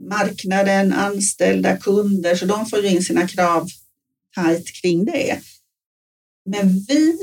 [0.00, 3.68] marknaden, anställda, kunder, så de får ju in sina krav
[4.34, 5.40] tajt kring det.
[6.50, 7.18] Men vi,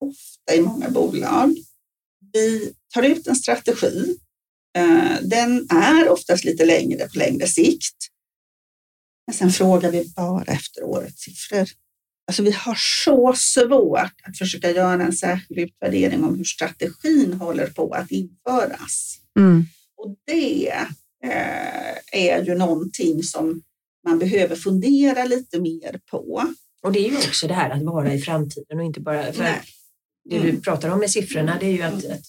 [0.00, 1.56] ofta i många bolag,
[2.32, 4.16] vi tar ut en strategi.
[4.76, 7.96] Eh, den är oftast lite längre på längre sikt.
[9.26, 11.68] Men sen frågar vi bara efter årets siffror.
[12.32, 17.66] Alltså vi har så svårt att försöka göra en särskild utvärdering om hur strategin håller
[17.66, 19.18] på att införas.
[19.38, 19.64] Mm.
[19.96, 20.68] Och det
[21.24, 23.62] eh, är ju någonting som
[24.08, 26.42] man behöver fundera lite mer på.
[26.82, 29.32] Och det är ju också det här att vara i framtiden och inte bara...
[29.32, 29.58] För det
[30.24, 30.62] du mm.
[30.62, 32.22] pratar om med siffrorna, det är ju att, att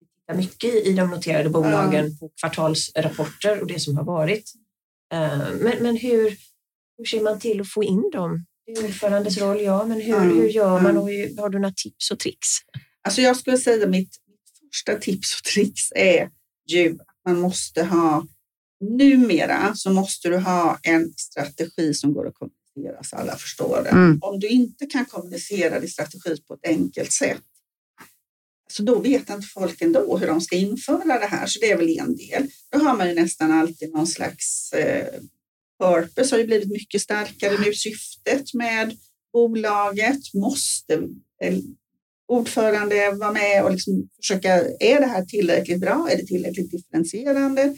[0.00, 4.52] tittar mycket i de noterade bolagen på kvartalsrapporter och det som har varit.
[5.12, 6.36] Eh, men, men hur,
[6.98, 8.46] hur ser man till att få in dem?
[8.74, 11.74] Det är ordförandes roll, ja, men hur, hur gör man och hur, har du några
[11.74, 12.48] tips och tricks?
[13.02, 16.30] Alltså jag skulle säga mitt, mitt första tips och tricks är
[16.68, 18.26] ju att man måste ha
[18.82, 23.90] Numera så måste du ha en strategi som går att kommunicera så alla förstår det.
[23.90, 24.18] Mm.
[24.22, 27.42] Om du inte kan kommunicera din strategi på ett enkelt sätt
[28.70, 31.76] så då vet inte folk ändå hur de ska införa det här, så det är
[31.76, 32.48] väl en del.
[32.70, 35.20] Då har man ju nästan alltid någon slags eh,
[35.80, 37.74] purpose, har ju blivit mycket starkare nu.
[37.74, 38.96] Syftet med
[39.32, 40.94] bolaget måste
[41.42, 41.58] eh,
[42.28, 46.08] ordförande vara med och liksom försöka, är det här tillräckligt bra?
[46.10, 47.76] Är det tillräckligt differentierande?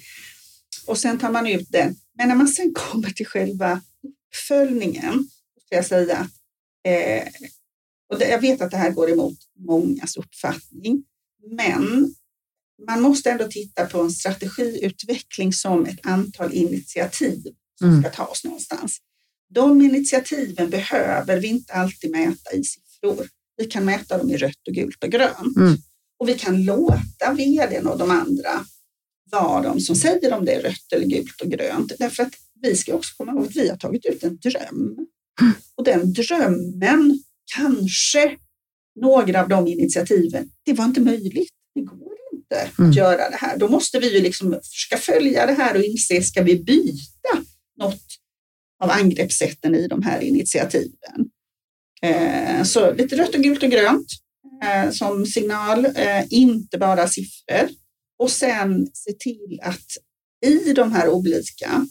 [0.86, 1.96] Och sen tar man ut den.
[2.18, 5.28] Men när man sen kommer till själva uppföljningen,
[5.66, 6.30] ska jag säga att
[6.88, 7.28] eh,
[8.12, 11.04] och det, jag vet att det här går emot mångas uppfattning,
[11.50, 12.14] men
[12.86, 17.42] man måste ändå titta på en strategiutveckling som ett antal initiativ
[17.82, 18.02] som mm.
[18.02, 18.98] ska tas någonstans.
[19.54, 23.28] De initiativen behöver vi inte alltid mäta i siffror.
[23.56, 25.56] Vi kan mäta dem i rött och gult och grönt.
[25.56, 25.76] Mm.
[26.18, 28.64] Och vi kan låta vdn och de andra
[29.30, 31.92] vara de som säger om det är rött eller gult och grönt.
[31.98, 34.96] Därför att vi ska också komma ihåg att vi har tagit ut en dröm.
[35.40, 35.52] Mm.
[35.74, 37.22] Och den drömmen
[37.56, 38.36] kanske
[39.00, 41.50] några av de initiativen, det var inte möjligt.
[41.74, 42.90] Det går inte mm.
[42.90, 43.58] att göra det här.
[43.58, 47.44] Då måste vi ju liksom försöka följa det här och inse, ska vi byta
[47.82, 48.04] något
[48.82, 51.30] av angreppssätten i de här initiativen?
[52.02, 54.06] Eh, så lite rött och gult och grönt
[54.64, 57.68] eh, som signal, eh, inte bara siffror.
[58.18, 59.86] Och sen se till att
[60.46, 61.86] i de här olika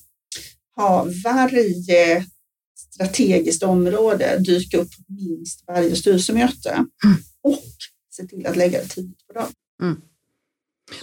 [0.75, 2.25] ha varje
[2.93, 7.17] strategiskt område dyka upp minst varje styrelsemöte mm.
[7.43, 7.63] och
[8.11, 9.53] se till att lägga det tidigt på dagen.
[9.81, 10.01] Mm.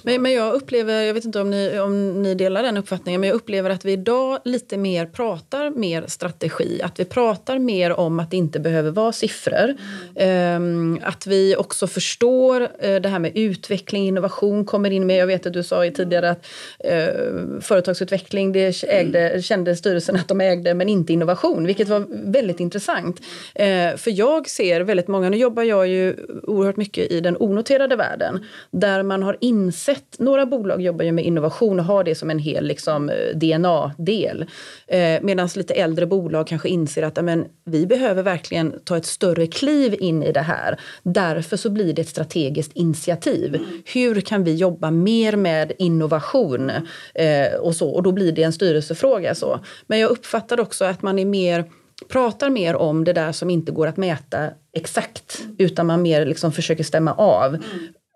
[0.02, 3.28] Men, men jag upplever, jag vet inte om ni, om ni delar den uppfattningen, men
[3.28, 6.82] jag upplever att vi idag lite mer pratar mer strategi.
[6.82, 9.74] Att vi pratar mer om att det inte behöver vara siffror.
[10.14, 10.56] Mm.
[10.56, 15.16] Um, att vi också förstår uh, det här med utveckling, innovation kommer in med.
[15.16, 16.46] Jag vet att du sa tidigare att
[16.84, 22.60] uh, företagsutveckling, det ägde, kände styrelsen att de ägde, men inte innovation, vilket var väldigt
[22.60, 23.20] intressant.
[23.20, 27.96] Uh, för jag ser väldigt många, nu jobbar jag ju oerhört mycket i den onoterade
[27.96, 32.14] världen, där man har insett insett, några bolag jobbar ju med innovation och har det
[32.14, 34.46] som en hel liksom, DNA-del.
[34.86, 39.06] Eh, eh Medan lite äldre bolag kanske inser att amen, vi behöver verkligen ta ett
[39.06, 40.80] större kliv in i det här.
[41.02, 43.60] Därför så blir det ett strategiskt initiativ.
[43.94, 46.70] Hur kan vi jobba mer med innovation?
[47.14, 49.34] Eh, och, så, och då blir det en styrelsefråga.
[49.34, 49.60] Så.
[49.86, 51.64] Men jag uppfattar också att man är mer
[52.08, 56.52] pratar mer om det där som inte går att mäta exakt utan man mer liksom
[56.52, 57.54] försöker stämma av.
[57.54, 57.64] Mm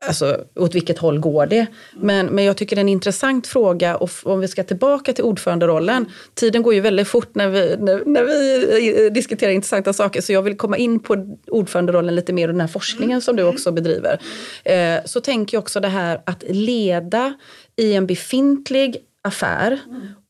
[0.07, 1.67] alltså, åt vilket håll går det?
[1.95, 5.25] Men, men jag tycker det är en intressant fråga och om vi ska tillbaka till
[5.25, 6.07] ordföranderollen.
[6.35, 10.33] Tiden går ju väldigt fort när vi, när, när vi eh, diskuterar intressanta saker så
[10.33, 13.73] jag vill komma in på ordföranderollen lite mer och den här forskningen som du också
[13.73, 14.21] bedriver.
[14.65, 17.35] Eh, så tänker jag också det här att leda
[17.77, 19.79] i en befintlig affär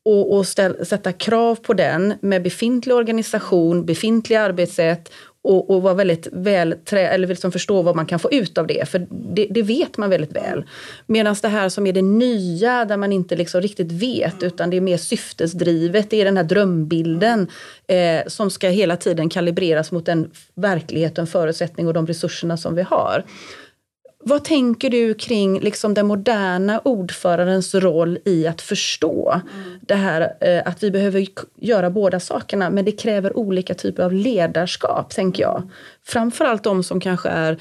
[0.04, 5.94] och, och ställ, sätta krav på den med befintlig organisation, befintliga arbetssätt och, och vara
[5.94, 8.88] väldigt väl trä, eller liksom förstå vad man kan få ut av det.
[8.88, 10.64] För det, det vet man väldigt väl.
[11.06, 14.76] Medan det här som är det nya, där man inte liksom riktigt vet, utan det
[14.76, 17.48] är mer syftesdrivet, det är den här drömbilden
[17.86, 22.74] eh, som ska hela tiden kalibreras mot den verklighet, den förutsättning och de resurserna som
[22.74, 23.24] vi har.
[24.24, 29.78] Vad tänker du kring liksom den moderna ordförandens roll i att förstå mm.
[29.80, 31.26] det här eh, att vi behöver
[31.60, 35.70] göra båda sakerna men det kräver olika typer av ledarskap, tänker jag.
[36.04, 37.58] Framförallt de som kanske är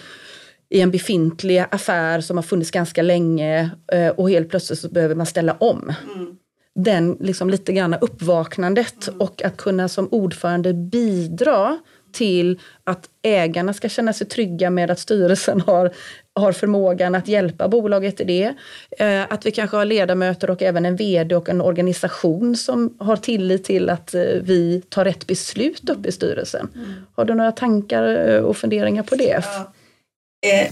[0.69, 5.15] i en befintlig affär som har funnits ganska länge eh, och helt plötsligt så behöver
[5.15, 5.93] man ställa om.
[6.15, 6.37] Mm.
[6.75, 9.21] Den liksom lite grann uppvaknandet mm.
[9.21, 11.79] och att kunna som ordförande bidra
[12.13, 15.91] till att ägarna ska känna sig trygga med att styrelsen har,
[16.35, 18.53] har förmågan att hjälpa bolaget i det.
[18.99, 23.15] Eh, att vi kanske har ledamöter och även en VD och en organisation som har
[23.15, 26.69] tillit till att eh, vi tar rätt beslut uppe i styrelsen.
[26.75, 26.93] Mm.
[27.15, 29.43] Har du några tankar eh, och funderingar på det?
[29.43, 29.73] Ja.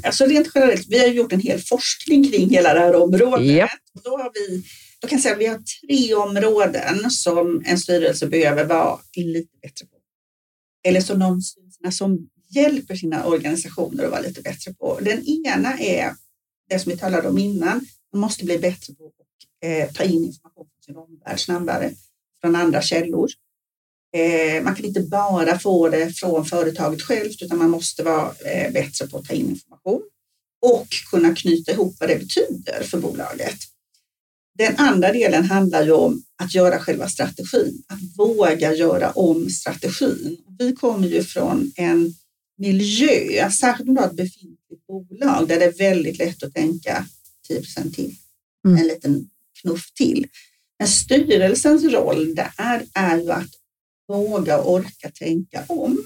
[0.03, 3.45] Alltså rent generellt, vi har gjort en hel forskning kring hela det här området.
[3.45, 3.69] Yep.
[4.03, 4.63] Då, har vi,
[5.01, 9.49] då kan jag säga att vi har tre områden som en styrelse behöver vara lite
[9.61, 9.85] bättre
[10.83, 14.99] eller som de styrelserna som hjälper sina organisationer att vara lite bättre på.
[15.01, 16.15] Den ena är
[16.69, 19.13] det som vi talade om innan, man måste bli bättre på att
[19.65, 21.91] eh, ta in information från sin omvärld snabbare,
[22.41, 23.29] från andra källor.
[24.13, 28.71] Eh, man kan inte bara få det från företaget självt, utan man måste vara eh,
[28.71, 30.01] bättre på att ta in information.
[30.61, 33.57] och kunna knyta ihop vad det betyder för bolaget.
[34.59, 40.37] Den andra delen handlar ju om att göra själva strategin, att våga göra om strategin.
[40.59, 42.13] Vi kommer ju från en
[42.57, 47.05] miljö, särskilt om du har ett befintligt bolag där det är väldigt lätt att tänka
[47.47, 48.15] 10 procent till,
[48.67, 48.81] mm.
[48.81, 49.29] en liten
[49.61, 50.27] knuff till.
[50.79, 53.51] Men styrelsens roll där är ju att
[54.07, 56.03] våga och orka tänka om.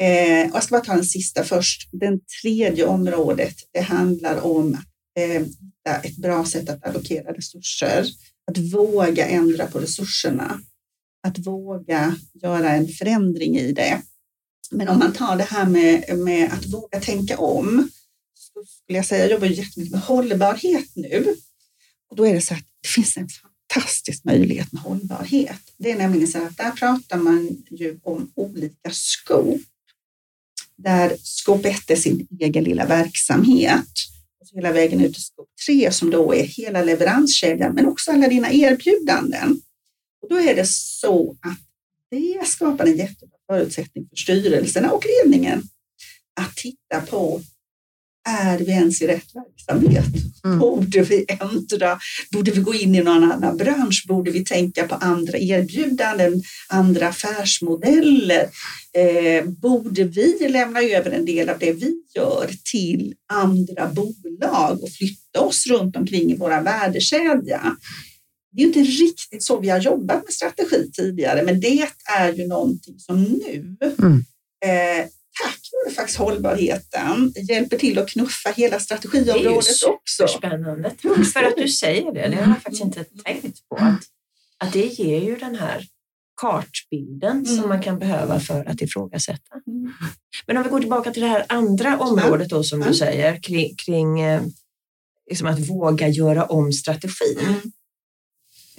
[0.00, 1.88] Eh, jag ska bara ta den sista först.
[1.92, 5.42] Den tredje området, det handlar om att eh,
[5.88, 8.06] hitta ett bra sätt att allokera resurser,
[8.50, 10.60] att våga ändra på resurserna,
[11.22, 14.02] att våga göra en förändring i det.
[14.70, 17.88] Men om man tar det här med, med att våga tänka om,
[18.34, 21.36] så skulle jag säga, jag jobbar jättemycket med hållbarhet nu.
[22.10, 25.60] Och då är det så att det finns en fantastisk möjlighet med hållbarhet.
[25.76, 29.60] Det är nämligen så att där pratar man ju om olika skop.
[30.76, 33.88] Där skop 1 är sin egen lilla verksamhet
[34.54, 38.52] hela vägen ut till skop 3 som då är hela leveranskedjan men också alla dina
[38.52, 39.60] erbjudanden.
[40.22, 41.58] Och då är det så att
[42.10, 45.62] det skapar en jättebra förutsättning för styrelserna och ledningen
[46.40, 47.40] att titta på
[48.28, 50.04] är vi ens i rätt verksamhet?
[50.44, 50.58] Mm.
[50.58, 51.98] Borde vi ändra?
[52.32, 54.04] Borde vi gå in i någon annan bransch?
[54.08, 58.48] Borde vi tänka på andra erbjudanden, andra affärsmodeller?
[58.92, 64.90] Eh, borde vi lämna över en del av det vi gör till andra bolag och
[64.90, 67.76] flytta oss runt omkring i våra värdekedja?
[68.52, 71.88] Det är inte riktigt så vi har jobbat med strategi tidigare, men det
[72.18, 74.24] är ju någonting som nu mm.
[74.64, 75.06] eh,
[75.42, 80.22] tack vare faktiskt hållbarheten hjälper till att knuffa hela strategiområdet också.
[80.22, 80.90] Det är ju spännande.
[80.90, 82.28] Tack för att du säger det.
[82.28, 83.76] Det har jag faktiskt inte tänkt på.
[83.76, 84.00] Att,
[84.58, 85.86] att det ger ju den här
[86.40, 87.46] kartbilden mm.
[87.46, 89.54] som man kan behöva för att ifrågasätta.
[89.66, 89.92] Mm.
[90.46, 93.76] Men om vi går tillbaka till det här andra området då som du säger kring,
[93.76, 94.42] kring eh,
[95.30, 97.38] liksom att våga göra om strategin.
[97.40, 97.72] Mm.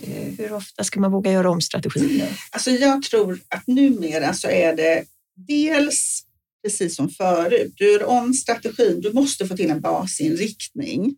[0.01, 2.23] Eh, hur ofta ska man våga göra om strategin?
[2.51, 5.03] Alltså jag tror att numera så är det
[5.47, 6.23] dels
[6.63, 7.73] precis som förut.
[7.75, 11.15] Du gör om strategin, du måste få till en basinriktning.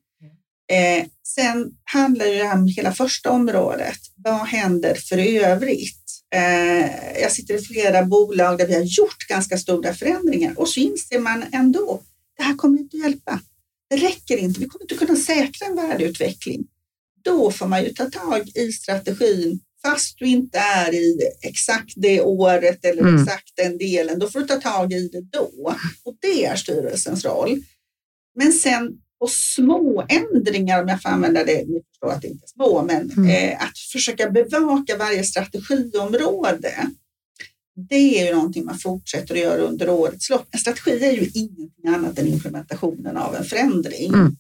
[0.72, 3.98] Eh, sen handlar det om hela första området.
[4.16, 6.02] Vad händer för övrigt?
[6.36, 10.80] Eh, jag sitter i flera bolag där vi har gjort ganska stora förändringar och så
[10.80, 12.02] inser man ändå,
[12.38, 13.40] det här kommer inte hjälpa.
[13.90, 16.68] Det räcker inte, vi kommer inte kunna säkra en värdeutveckling.
[17.24, 22.22] Då får man ju ta tag i strategin fast du inte är i exakt det
[22.22, 23.24] året eller mm.
[23.24, 25.76] exakt den delen, då får du ta tag i det då.
[26.04, 27.64] Och det är styrelsens roll.
[28.36, 32.46] Men sen på små ändringar, om jag får använda det, ni förstår att det inte
[32.46, 33.30] är små, men mm.
[33.30, 36.88] eh, att försöka bevaka varje strategiområde.
[37.90, 40.48] Det är ju någonting man fortsätter att göra under årets lopp.
[40.52, 44.14] En strategi är ju ingenting annat än implementationen av en förändring.
[44.14, 44.36] Mm.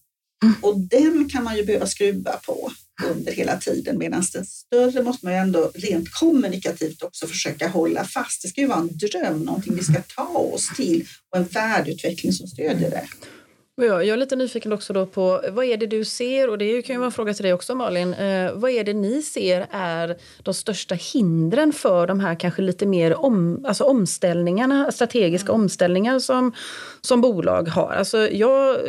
[0.62, 2.72] Och den kan man ju behöva skruva på
[3.06, 8.04] under hela tiden medan den större måste man ju ändå rent kommunikativt också försöka hålla
[8.04, 8.42] fast.
[8.42, 12.34] Det ska ju vara en dröm, någonting vi ska ta oss till och en värdeutveckling
[12.34, 13.08] som stödjer det.
[13.76, 16.94] Jag är lite nyfiken också då på vad är det du ser, och det kan
[16.94, 18.14] ju vara en fråga till dig också Malin.
[18.14, 22.86] Eh, vad är det ni ser är de största hindren för de här kanske lite
[22.86, 25.62] mer om, alltså omställningarna, strategiska mm.
[25.62, 26.54] omställningar som,
[27.02, 27.92] som bolag har?
[27.92, 28.82] Alltså jag, eh,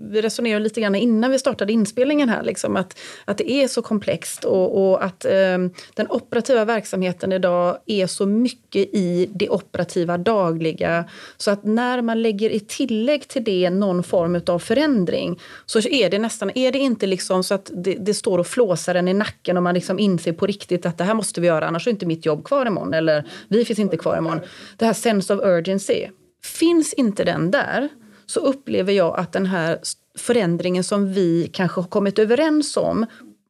[0.00, 3.82] vi resonerade lite grann innan vi startade inspelningen här, liksom, att, att det är så
[3.82, 5.58] komplext och, och att eh,
[5.94, 11.04] den operativa verksamheten idag är så mycket i det operativa dagliga
[11.36, 16.10] så att när man lägger i tillägg till det någon form av förändring så är
[16.10, 19.14] det nästan, är det inte liksom så att det, det står och flåsar en i
[19.14, 21.90] nacken och man liksom inser på riktigt att det här måste vi göra annars är
[21.90, 24.40] inte mitt jobb kvar imorgon eller vi finns inte kvar imorgon.
[24.76, 26.06] Det här sense of urgency.
[26.42, 27.88] Finns inte den där
[28.26, 29.78] så upplever jag att den här
[30.18, 33.06] förändringen som vi kanske har kommit överens om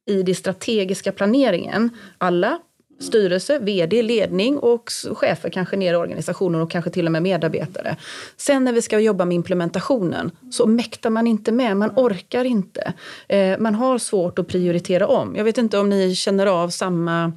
[0.06, 2.60] i den strategiska planeringen, alla
[3.00, 7.96] styrelse, vd, ledning och chefer kanske ner i organisationen och kanske till och med medarbetare.
[8.36, 12.92] Sen när vi ska jobba med implementationen så mäktar man inte med, man orkar inte.
[13.28, 15.36] Eh, man har svårt att prioritera om.
[15.36, 17.32] Jag vet inte om ni känner av samma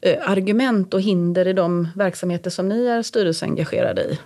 [0.00, 4.18] eh, argument och hinder i de verksamheter som ni är styrelseengagerade i?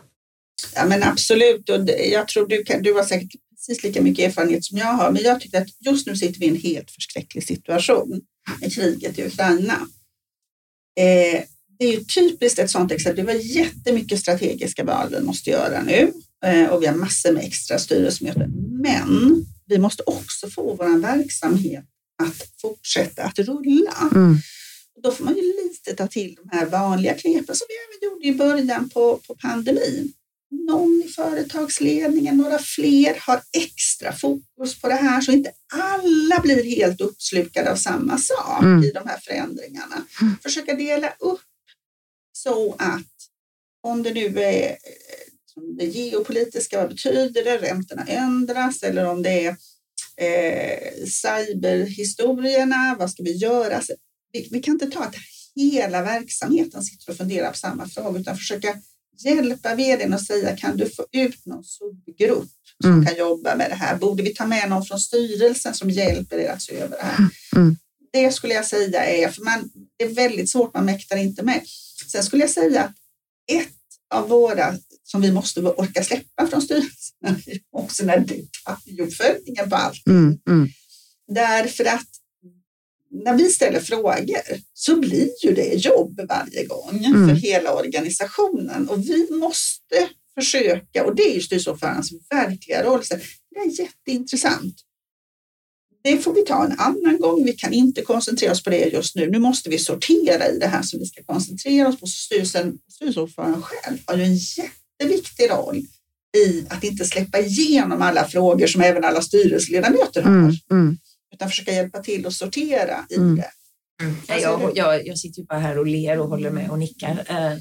[0.75, 4.65] Ja men absolut och jag tror du, kan, du har säkert precis lika mycket erfarenhet
[4.65, 7.47] som jag har men jag tycker att just nu sitter vi i en helt förskräcklig
[7.47, 8.21] situation
[8.61, 9.89] med kriget i Ukraina.
[11.01, 11.43] Eh,
[11.79, 13.27] det är ju typiskt ett sådant exempel.
[13.27, 16.13] Det var jättemycket strategiska val vi måste göra nu
[16.45, 18.53] eh, och vi har massor med extra styrelsemöten.
[18.83, 21.85] Men vi måste också få vår verksamhet
[22.23, 24.11] att fortsätta att rulla.
[24.15, 24.37] Mm.
[25.03, 28.27] Då får man ju lite ta till de här vanliga knepen som vi även gjorde
[28.27, 30.13] i början på, på pandemin.
[30.69, 36.77] Någon i företagsledningen, några fler har extra fokus på det här så inte alla blir
[36.77, 38.85] helt uppslukade av samma sak Mm.
[38.85, 40.05] i de här förändringarna.
[40.21, 40.37] Mm.
[40.43, 41.41] Försöka dela upp
[42.33, 43.15] så att
[43.83, 44.77] om det nu är eh,
[45.77, 47.59] det geopolitiska, vad betyder det?
[47.59, 49.57] Räntorna ändras eller om det är
[50.17, 53.83] eh, cyberhistorierna, vad ska vi göra?
[54.33, 55.15] Vi, vi kan inte ta att
[55.57, 58.77] hela verksamheten sitter och funderar på samma fråga utan försöka
[59.19, 62.49] hjälpa vdn och säga kan du få ut någon subgrupp
[62.83, 63.07] som Mm.
[63.07, 63.97] kan jobba med det här?
[63.97, 67.29] Borde vi ta med någon från styrelsen som hjälper er att se över det här?
[67.57, 67.77] Mm.
[68.13, 71.63] Det skulle jag säga är, för man, det är väldigt svårt, man mäktar inte med.
[72.13, 72.95] Sen skulle jag säga att
[73.53, 73.69] ett
[74.15, 77.43] av våra som vi måste orka släppa från styrelsen
[77.73, 80.07] också den här detaljuppföljningen på allt.
[80.07, 80.69] Mm, mm,
[81.29, 82.07] Därför att
[83.15, 87.29] när vi ställer frågor så blir ju det jobb varje gång Mm.
[87.29, 90.09] för hela organisationen och vi måste
[90.39, 93.15] försöka, och det är ju styrelseordförandens verkliga roll, så
[93.51, 94.75] det är jätteintressant.
[96.05, 97.45] Det får vi ta en annan gång.
[97.45, 99.31] Vi kan inte koncentrera oss på det just nu.
[99.31, 102.07] Nu måste vi sortera i det här som vi ska koncentrera oss på.
[102.07, 105.83] Styrelsen, styrelseordföranden själv har ju en jätteviktig roll
[106.37, 110.99] i att inte släppa igenom alla frågor som även alla styrelseledamöter har mm, mm.
[111.35, 113.37] Utan försöka hjälpa till att sortera i Mm.
[113.37, 113.51] det.
[114.27, 117.25] Säger jag, jag, jag sitter ju bara här och ler och håller med och nickar.
[117.29, 117.59] Eh,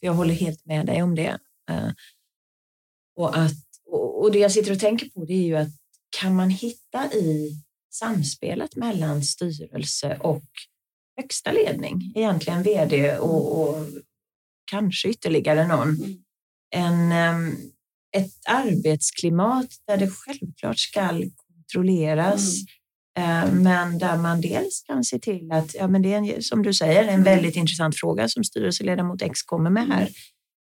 [0.00, 1.38] Jag håller helt med dig om det.
[1.70, 1.90] Eh,
[3.16, 3.52] Och, att,
[3.86, 5.68] och och det jag sitter och tänker på det är ju att
[6.20, 7.56] kan man hitta i
[7.92, 10.44] samspelet mellan styrelse och
[11.16, 13.86] högsta ledning, egentligen vd och, och
[14.70, 16.24] kanske ytterligare någon, Mm.
[16.74, 17.56] en, em,
[18.16, 22.66] ett arbetsklimat där det självklart ska kontrolleras Eh,
[23.52, 26.74] Men där man dels kan se till att, ja men det är en, som du
[26.74, 27.22] säger, en Mm.
[27.22, 30.08] väldigt intressant fråga som styrelseledamot X kommer med här.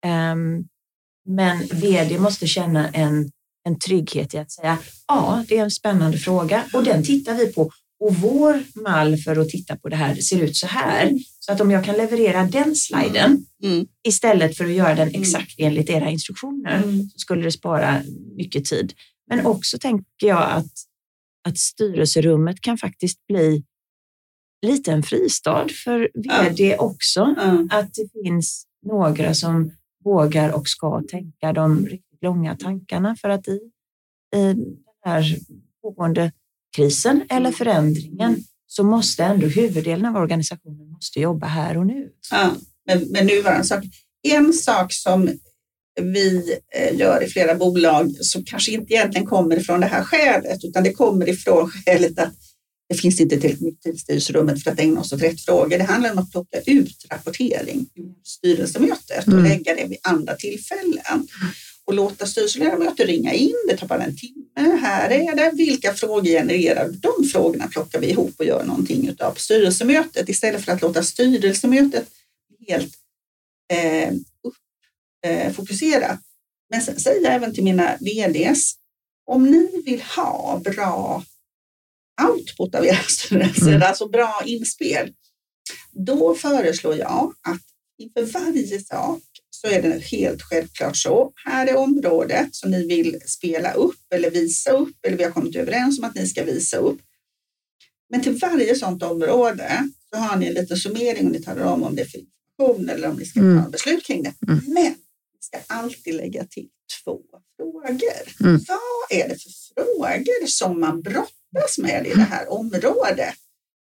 [0.06, 0.64] Ehm,
[1.28, 3.30] Men vd måste känna en,
[3.64, 4.78] en trygghet i att säga,
[5.08, 7.70] ja det är en spännande fråga och den tittar vi på.
[8.00, 11.12] Och vår mall för att titta på det här ser ut så här.
[11.40, 13.86] Så att om jag kan leverera den sliden Mm.
[14.08, 15.20] istället för att göra den Mm.
[15.22, 17.02] exakt enligt era instruktioner Mm.
[17.10, 18.02] så skulle det spara
[18.36, 18.92] mycket tid.
[19.30, 20.72] Men också tänker jag att,
[21.46, 23.64] att styrelserummet kan faktiskt bli
[24.66, 27.34] lite en fristad för vd också.
[27.36, 27.66] Ja.
[27.78, 29.70] Att det finns några som
[30.04, 33.60] vågar och ska tänka de riktigt långa tankarna för att i,
[34.36, 35.36] i den här
[35.82, 36.32] pågående
[36.76, 37.52] krisen eller Mm.
[37.52, 38.36] förändringen
[38.66, 42.10] så måste ändå huvuddelen av organisationen måste jobba här och nu.
[42.30, 42.52] Ja.
[42.86, 43.84] Med, med nuvarande sak.
[44.22, 45.28] En sak som
[46.02, 50.64] vi eh, gör i flera bolag som kanske inte egentligen kommer ifrån det här skälet
[50.64, 52.34] utan det kommer ifrån skälet att
[52.88, 55.78] det finns inte tillräckligt mycket tid i styrelserummet för att ägna oss åt rätt frågor.
[55.78, 59.44] Det handlar om att plocka ut rapportering ur styrelsemötet och Mm.
[59.44, 61.28] lägga det vid andra tillfällen
[61.84, 63.54] och låta styrelseledamöter ringa in.
[63.68, 64.76] Det tar bara en timme.
[64.80, 65.50] Här är det.
[65.54, 66.88] Vilka frågor genererar?
[66.88, 71.02] De frågorna plockar vi ihop och gör någonting utav på styrelsemötet istället för att låta
[71.02, 72.06] styrelsemötet
[72.68, 72.94] helt
[73.72, 74.12] eh,
[75.26, 76.18] eh, fokusera.
[76.70, 78.74] Men sen säger jag även till mina vds,
[79.26, 81.22] om ni vill ha bra
[82.28, 83.82] output av era styrelser, Mm.
[83.82, 85.12] alltså bra inspel,
[85.92, 87.60] då föreslår jag att
[87.98, 91.32] inför varje sak så är det helt självklart så.
[91.44, 95.56] Här är området som ni vill spela upp eller visa upp eller vi har kommit
[95.56, 97.00] överens om att ni ska visa upp.
[98.10, 101.82] Men till varje sådant område så har ni en liten summering och ni talar om
[101.82, 103.64] om det är för information eller om ni ska Mm.
[103.64, 104.34] ta beslut kring det.
[104.48, 104.60] Mm.
[104.66, 104.94] Men
[105.46, 106.68] ska alltid lägga till
[107.04, 107.20] två
[107.56, 107.90] frågor.
[108.40, 108.60] Mm.
[108.68, 113.34] Vad är det för frågor som man brottas med i det här området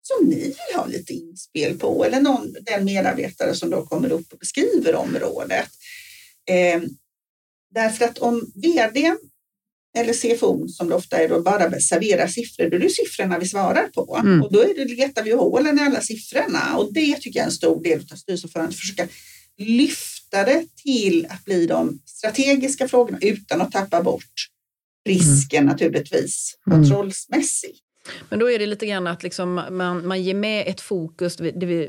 [0.03, 4.34] som ni vill ha lite inspel på eller någon, den medarbetare som då kommer upp
[4.34, 5.70] och beskriver området.
[6.49, 6.82] Eh,
[7.74, 9.16] därför att om vd
[9.97, 13.47] eller CFO som det ofta är då bara serverar siffror, då är det siffrorna vi
[13.47, 14.41] svarar på Mm.
[14.41, 17.49] och då är det, letar vi hålen i alla siffrorna och det tycker jag är
[17.49, 19.07] en stor del av styrelseordföranden, att försöka
[19.57, 24.34] lyfta det till att bli de strategiska frågorna utan att tappa bort
[25.06, 26.80] risken naturligtvis Mm.
[26.80, 27.80] kontrollsmässigt.
[28.30, 31.39] Men då är det lite grann att liksom man, man ger med ett fokus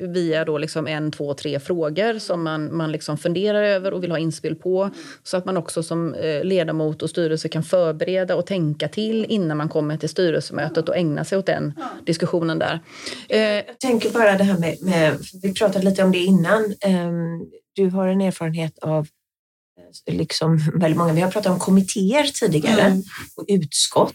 [0.01, 4.11] via då liksom en, två, tre frågor som man, man liksom funderar över och vill
[4.11, 4.91] ha inspel på.
[5.23, 9.57] Så att man också som eh, ledamot och styrelse kan förbereda och tänka till innan
[9.57, 11.73] man kommer till styrelsemötet och ägna sig åt den
[12.07, 12.81] diskussionen där.
[13.29, 16.75] Eh, Jag tänker bara det här med, med vi pratade lite om det innan.
[16.81, 17.47] Ehm,
[17.77, 19.07] Du har en erfarenhet av
[20.09, 23.03] eh, liksom väldigt många, vi har pratat om kommittéer tidigare Mm.
[23.37, 24.15] och utskott.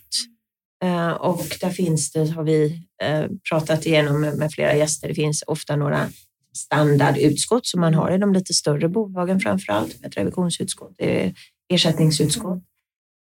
[0.84, 5.44] Eh, och där finns det, har vi eh, pratat igenom med, flera gäster, det finns
[5.48, 6.10] ofta några
[6.58, 11.32] standardutskott som man har i de lite större bolagen framför allt, ett revisionsutskott, eh,
[11.74, 12.64] ersättningsutskott.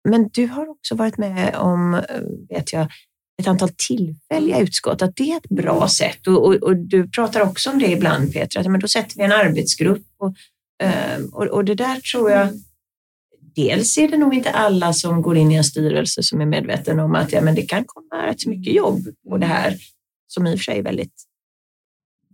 [0.09, 2.01] Men du har också varit med om,
[2.49, 2.87] vet jag,
[3.41, 6.27] ett antal tillfälliga utskott, att det är ett bra sätt.
[6.27, 9.23] Och, och, och du pratar också om det ibland Petra, att men då sätter vi
[9.23, 10.35] en arbetsgrupp och,
[11.31, 12.49] och, och det där tror jag
[13.55, 16.99] dels är det nog inte alla som går in i en styrelse som är medveten
[16.99, 19.77] om att ja, men det kan komma rätt mycket jobb på det här,
[20.27, 21.23] som i och för sig är väldigt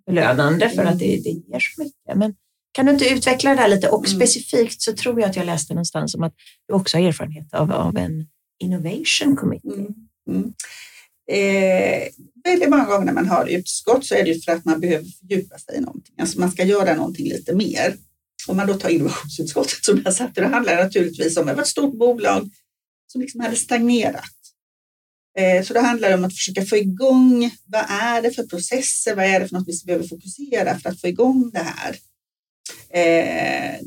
[0.06, 2.16] belönande för att det, det ger så mycket.
[2.16, 2.36] Men
[2.72, 3.90] kan du inte utveckla det där lite?
[3.90, 4.18] Och mm.
[4.18, 6.34] specifikt så tror jag att jag läste någonstans om att
[6.68, 8.28] du också har erfarenhet av, av en
[8.60, 9.74] innovation committee.
[9.74, 9.94] Mm.
[10.30, 10.54] Mm.
[11.32, 12.08] Eh,
[12.44, 15.58] väldigt många gånger när man har utskott så är det för att man behöver fördjupa
[15.58, 16.16] sig i någonting.
[16.20, 17.96] Alltså man ska göra någonting lite mer.
[18.48, 21.68] Om man då tar innovationsutskottet som jag satt det handlar naturligtvis om det var ett
[21.68, 22.50] stort bolag
[23.08, 24.26] som liksom hade stagnerat.
[25.38, 29.26] Eh, så det handlar om att försöka få igång, vad är det för processer, vad
[29.26, 31.98] är det för något vi behöver fokusera för att få igång det här?
[32.90, 33.80] Eh,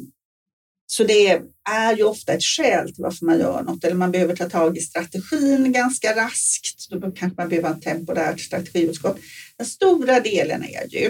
[0.87, 1.41] så det
[1.71, 4.79] är ju ofta ett skäl till varför man gör något eller man behöver ta tag
[4.79, 6.91] i strategin ganska raskt.
[6.91, 9.19] Då kanske man behöver ha ett temporärt strategiutskott.
[9.57, 11.07] Den stora delen är ju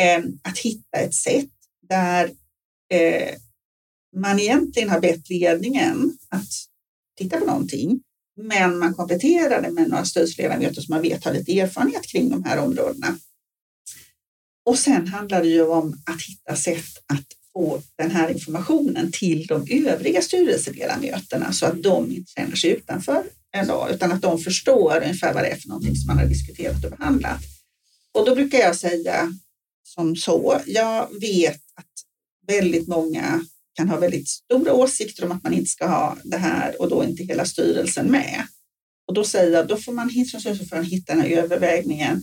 [0.00, 1.50] eh, att hitta ett sätt
[1.88, 2.30] där
[2.92, 3.34] eh,
[4.16, 6.48] man egentligen har bett ledningen att
[7.18, 8.00] titta på någonting,
[8.36, 12.44] men man kompletterar det med några styrelseledamöter som man vet har lite erfarenhet kring de
[12.44, 13.18] här områdena.
[14.64, 19.46] Och sen handlar det ju om att hitta sätt att få den här informationen till
[19.46, 24.38] de övriga styrelseledamöterna så att de inte känner sig utanför en dag, utan att de
[24.38, 27.40] förstår ungefär vad det är för någonting som man har diskuterat och behandlat.
[28.12, 29.32] Och då brukar jag säga
[29.82, 31.86] som så, jag vet att
[32.46, 36.80] väldigt många kan ha väldigt stora åsikter om att man inte ska ha det här
[36.80, 38.46] och då inte hela styrelsen med.
[39.08, 42.22] Och då säger jag, då får man, får man hitta den här övervägningen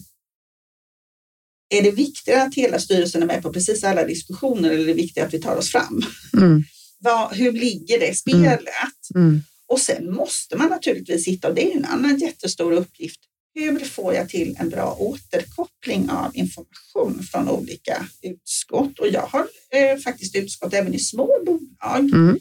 [1.70, 4.94] är det viktigare att hela styrelsen är med på precis alla diskussioner eller är det
[4.94, 6.02] viktigare att vi tar oss fram?
[6.34, 6.64] Mm.
[7.00, 8.60] Vad, hur ligger det spelet?
[9.16, 9.28] Mm.
[9.28, 9.42] Mm.
[9.68, 13.20] Och sen måste man naturligtvis hitta, och det är en annan jättestor uppgift,
[13.56, 19.00] hur får jag till en bra återkoppling av information från olika utskott?
[19.00, 22.00] Och jag har eh, faktiskt utskott även i små bolag.
[22.00, 22.40] Mm.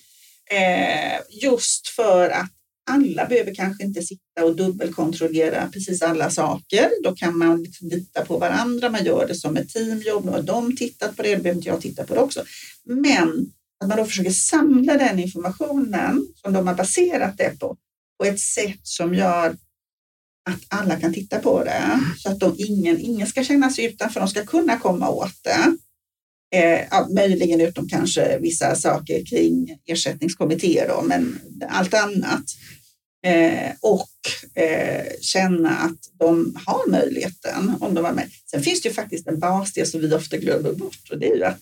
[0.51, 2.51] Eh, just för att
[2.91, 6.91] alla behöver kanske inte sitta och dubbelkontrollera precis alla saker.
[7.05, 8.91] Då kan man liksom lita på varandra.
[8.91, 10.25] Man gör det som ett teamjobb.
[10.25, 12.45] Nu har de tittat på det, då behöver inte jag titta på det också.
[12.85, 17.77] Men att man då försöker samla den informationen som de har baserat det på,
[18.19, 19.57] på ett sätt som gör
[20.49, 24.21] att alla kan titta på det så att de, ingen, ingen ska känna sig utanför.
[24.21, 25.77] De ska kunna komma åt det.
[26.59, 31.39] Eh, möjligen utom kanske vissa saker kring ersättningskommittéer, då, men
[31.69, 32.45] allt annat
[33.27, 38.31] Eh, och eh, känna att de har möjligheten om de var med.
[38.51, 41.37] Sen finns det ju faktiskt en basdel som vi ofta glömmer bort och det är
[41.37, 41.61] ju att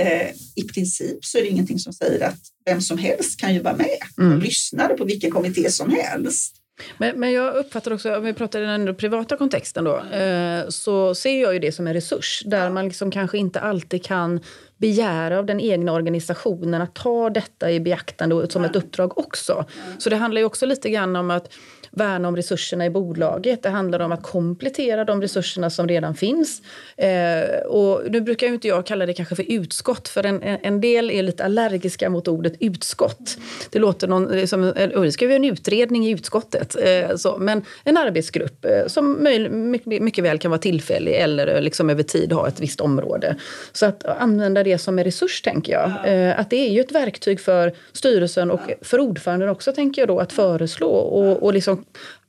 [0.00, 3.60] eh, i princip så är det ingenting som säger att vem som helst kan ju
[3.60, 4.40] vara med och mm.
[4.40, 6.56] lyssna på vilken kommitté som helst.
[6.98, 11.14] Men, men jag uppfattar också, om vi pratar i den privata kontexten då, eh, så
[11.14, 14.40] ser jag ju det som en resurs där man liksom kanske inte alltid kan
[14.76, 19.64] begära av den egna organisationen att ta detta i beaktande som ett uppdrag också.
[19.98, 21.52] Så det handlar ju också lite grann om att
[21.94, 23.62] värna om resurserna i bolaget.
[23.62, 26.62] Det handlar om att komplettera de resurserna som redan finns.
[26.96, 30.80] Eh, och nu brukar ju inte jag kalla det kanske för utskott, för en, en
[30.80, 33.38] del är lite allergiska mot ordet utskott.
[33.70, 34.72] Det låter någon, som,
[35.02, 36.76] vi ska göra en utredning i utskottet.
[36.76, 41.60] Eh, så, men en arbetsgrupp eh, som möj, mycket, mycket, väl kan vara tillfällig eller
[41.60, 43.36] liksom över tid ha ett visst område.
[43.72, 45.92] Så att använda det som en resurs, tänker jag.
[46.04, 50.08] Eh, att det är ju ett verktyg för styrelsen och för ordföranden också, tänker jag
[50.08, 51.83] då, att föreslå och, och liksom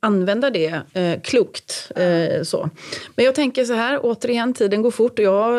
[0.06, 1.91] använda det eh, klokt.
[1.95, 2.70] Eh, så.
[3.16, 5.20] Men jag tänker så här, återigen, tiden går fort.
[5.20, 5.53] Och jag,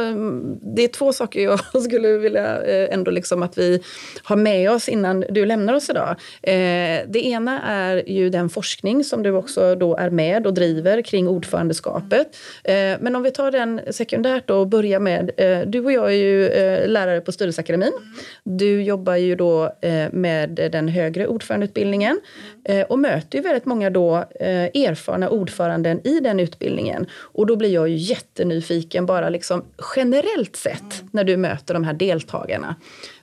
[0.76, 3.82] det är två saker jag skulle vilja eh, ändå liksom att vi
[4.22, 6.10] har med oss innan du lämnar oss idag.
[6.42, 11.02] Eh, det ena är ju den forskning som du också då är med och driver
[11.02, 12.36] kring ordförandeskapet.
[12.64, 16.16] Eh, men om vi tar den sekundärt och börjar med, eh, du och jag är
[16.16, 17.92] ju eh, lärare på Styrelseakademin.
[18.44, 22.20] Du jobbar ju då eh, med den högre ordförandeutbildningen
[22.88, 27.06] och möter ju väldigt många då eh, erfarna ordföranden i den utbildningen.
[27.12, 29.64] Och då blir jag ju jättenyfiken bara liksom
[29.96, 32.76] generellt sett när du möter de här deltagarna.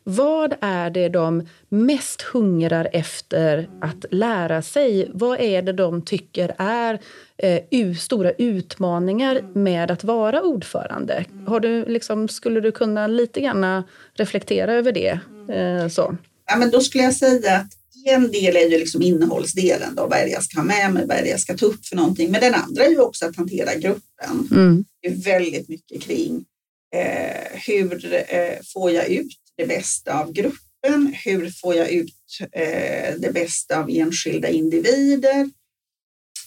[0.03, 5.11] Vad är det de mest hungrar efter att lära sig?
[5.13, 6.99] Vad är det de tycker är
[7.37, 11.25] eh, stora utmaningar med att vara ordförande?
[11.47, 13.83] Har du, liksom, skulle du kunna lite grann
[14.13, 15.19] reflektera över det?
[15.55, 16.17] Eh, så?
[16.45, 20.19] Ja, men då skulle jag säga att en del är ju liksom innehållsdelen, då, vad
[20.19, 21.95] är det jag ska ha med mig, vad är det jag ska ta upp för
[21.95, 22.31] någonting.
[22.31, 24.47] Men den andra är ju också att hantera gruppen.
[24.51, 24.85] Mm.
[25.01, 26.45] Det är väldigt mycket kring
[26.93, 31.13] Eh, hur eh, får jag ut det bästa av gruppen?
[31.25, 35.49] Hur får jag ut eh, det bästa av enskilda individer?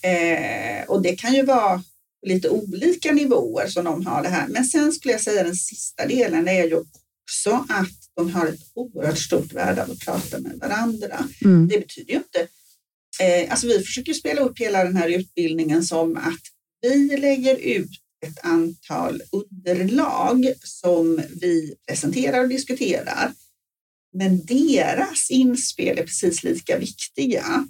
[0.03, 1.83] Eh, och det kan ju vara
[2.27, 4.49] lite olika nivåer som de har det här.
[4.49, 8.61] Men sen skulle jag säga den sista delen är ju också att de har ett
[8.75, 11.29] oerhört stort värde av att prata med varandra.
[11.45, 11.69] Mm.
[11.69, 12.49] Det betyder ju inte...
[13.21, 16.43] Eh, alltså vi försöker spela upp hela den här utbildningen som att
[16.83, 17.91] vi lägger ut
[18.27, 23.33] ett antal underlag som vi presenterar och diskuterar.
[24.12, 27.69] Men deras inspel är precis lika viktiga.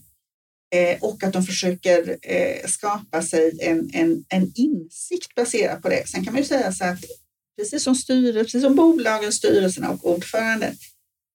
[0.75, 6.09] Eh, och att de försöker eh, skapa sig en, en, en insikt baserat på det.
[6.09, 7.05] Sen kan man ju säga så att
[7.57, 10.75] precis som styrelse, precis som bolagen, styrelserna och ordföranden,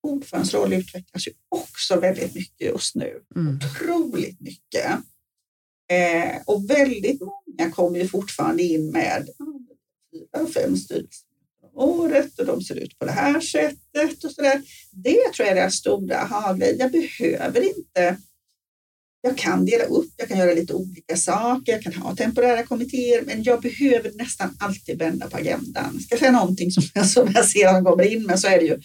[0.03, 3.21] ordförandens roll utvecklas ju också väldigt mycket just nu.
[3.35, 3.55] Mm.
[3.55, 4.91] Otroligt mycket.
[5.91, 9.29] Eh, och väldigt många kommer ju fortfarande in med
[10.13, 11.27] fyra, fem styrelser
[11.73, 14.61] om året och de ser ut på det här sättet och så där.
[14.91, 18.17] Det tror jag är det stora aha Jag behöver inte
[19.21, 23.23] jag kan dela upp, jag kan göra lite olika saker, jag kan ha temporära kommittéer,
[23.25, 25.99] men jag behöver nästan alltid vända på agendan.
[25.99, 28.47] Ska jag säga någonting som jag, som jag ser att de kommer in med så
[28.47, 28.81] är det ju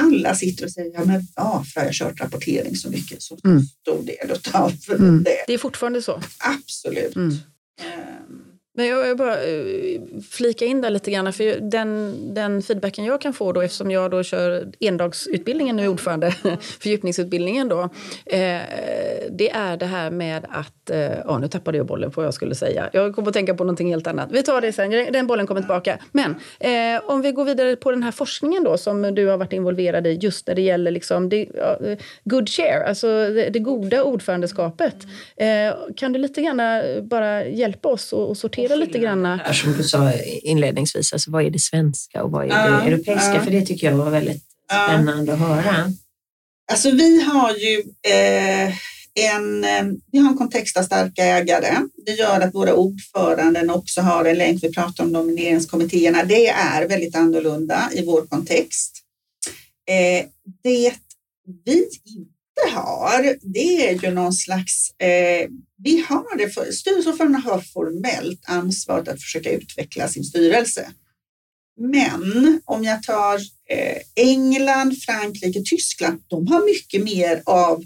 [0.00, 3.22] alla sitter och säger, ja men varför har jag kört rapportering så mycket?
[3.22, 3.62] Så mm.
[3.62, 5.22] stor del av mm.
[5.22, 5.44] det.
[5.46, 6.22] Det är fortfarande så?
[6.38, 7.16] Absolut.
[7.16, 7.36] Mm.
[8.78, 10.00] Men jag vill bara uh,
[10.30, 11.32] flika in där lite grann.
[11.32, 16.30] För den, den feedbacken jag kan få då eftersom jag då kör endagsutbildningen nu ordförande,
[16.80, 17.80] fördjupningsutbildningen då.
[18.26, 18.60] Eh,
[19.30, 22.34] det är det här med att, eh, ja nu tappade jag bollen på vad jag
[22.34, 22.90] skulle säga.
[22.92, 24.28] Jag kom att tänka på någonting helt annat.
[24.32, 25.98] Vi tar det sen, den bollen kommer tillbaka.
[26.12, 29.52] Men eh, om vi går vidare på den här forskningen då som du har varit
[29.52, 34.02] involverad i just när det gäller liksom det, uh, good share, alltså det, det goda
[34.02, 34.96] ordförandeskapet.
[35.36, 36.60] Eh, kan du lite grann
[37.02, 39.54] bara hjälpa oss att sortera diskutera lite grann.
[39.54, 40.12] Som du sa
[40.42, 43.34] inledningsvis, alltså vad är det svenska och vad är det uh, europeiska?
[43.34, 43.44] Uh.
[43.44, 44.42] För det tycker jag var väldigt
[44.86, 45.42] spännande uh.
[45.42, 45.92] att höra.
[46.72, 48.74] Alltså vi har ju eh,
[49.14, 51.76] en, eh, vi har en kontext av starka ägare.
[52.06, 54.62] Det gör att våra ordföranden också har en länk.
[54.62, 56.24] Vi pratar om nomineringskommittéerna.
[56.24, 58.98] Det är väldigt annorlunda i vår kontext.
[59.88, 60.26] Eh,
[60.62, 60.94] det
[61.64, 61.88] vi
[62.58, 65.48] inte har, det är ju någon slags eh,
[65.82, 70.90] vi har det för, styrelseordförandena har formellt ansvaret att försöka utveckla sin styrelse.
[71.80, 73.40] Men om jag tar
[73.70, 77.84] eh, England, Frankrike, Tyskland, de har mycket mer av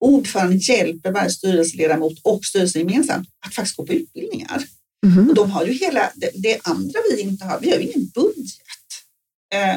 [0.00, 4.64] ordföranden hjälper varje styrelseledamot och styrelsen gemensamt att faktiskt gå på utbildningar.
[5.06, 5.28] Mm.
[5.28, 7.60] Och de har ju hela det, det, andra vi inte har.
[7.60, 8.81] Vi har ju ingen budget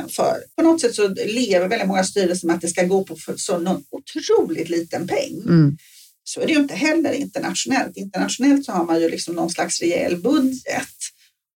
[0.10, 0.44] för.
[0.56, 3.58] På något sätt så lever väldigt många styrelser med att det ska gå på så
[3.58, 5.42] någon otroligt liten peng.
[5.46, 5.78] Mm.
[6.24, 7.98] Så är det ju inte heller internationellt.
[7.98, 10.96] Internationellt så har man ju liksom någon slags rejäl budget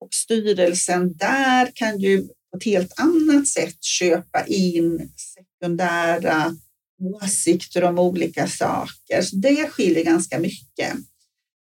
[0.01, 6.55] och styrelsen där kan ju på ett helt annat sätt köpa in sekundära
[7.01, 9.22] åsikter om olika saker.
[9.22, 10.93] Så det skiljer ganska mycket.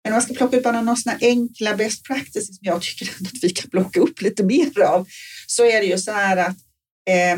[0.05, 3.05] Men om man ska plocka upp bara några sådana enkla best practices som jag tycker
[3.21, 5.07] att vi kan plocka upp lite mer av,
[5.47, 6.57] så är det ju så här att
[7.09, 7.37] eh,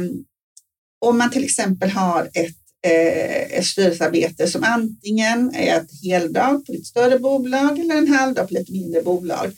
[1.05, 2.55] om man till exempel har ett
[2.85, 8.47] eh, ett styrelsearbete som antingen är ett heldag på ett större bolag eller en halvdag
[8.47, 9.51] på lite mindre bolag.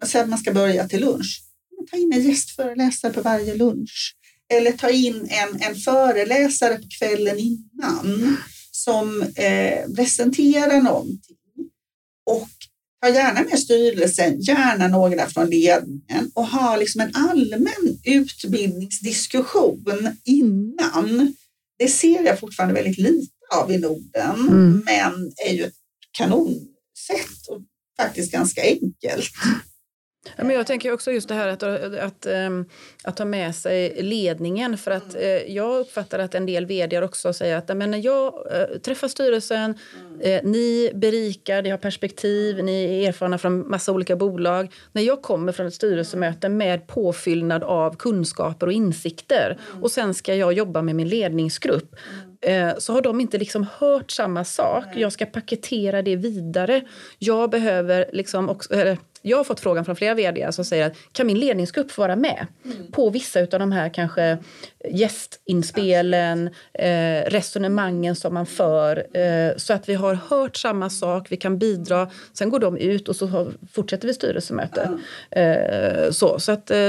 [0.00, 1.42] Man säger att man ska börja till lunch.
[1.90, 4.16] Ta in en gästföreläsare på varje lunch
[4.54, 8.36] eller ta in en, en föreläsare på kvällen innan
[8.70, 11.36] som eh, presenterar någonting.
[12.26, 12.48] Och
[13.02, 21.34] ha gärna med styrelsen, gärna några från ledningen och ha liksom en allmän utbildningsdiskussion innan
[21.78, 24.82] det ser jag fortfarande väldigt lite av i Norden, mm.
[24.84, 25.74] men är ju ett
[26.10, 27.60] kanonsätt och
[27.96, 29.30] faktiskt ganska enkelt.
[30.36, 32.64] Ja, men jag tänker också just det här att, att, att, ehm,
[33.04, 34.78] att ta med sig ledningen.
[34.78, 35.26] För att mm.
[35.26, 39.08] eh, Jag uppfattar att en del vd också säger att men när jag eh, träffar
[39.08, 39.74] styrelsen,
[40.14, 40.20] mm.
[40.20, 44.72] eh, ni berikar, ni har perspektiv, ni är erfarna från massa olika bolag.
[44.92, 49.82] När jag kommer från ett styrelsemöte med påfyllnad av kunskaper och insikter mm.
[49.82, 51.96] och sen ska jag jobba med min ledningsgrupp
[52.40, 52.74] mm.
[52.78, 54.84] så har de inte liksom hört samma sak.
[54.94, 56.82] Jag ska paketera det vidare.
[57.18, 60.96] Jag behöver liksom också, eller, jag har fått frågan från flera vd som säger att
[61.12, 62.92] kan min ledningsgrupp få vara med mm.
[62.92, 64.38] på vissa av de här kanske
[64.90, 71.36] gästinspelen, eh, resonemangen som man för eh, så att vi har hört samma sak, vi
[71.36, 72.10] kan bidra.
[72.32, 74.98] Sen går de ut och så fortsätter vi styrelsemöte.
[75.30, 76.86] Eh, så så att, eh,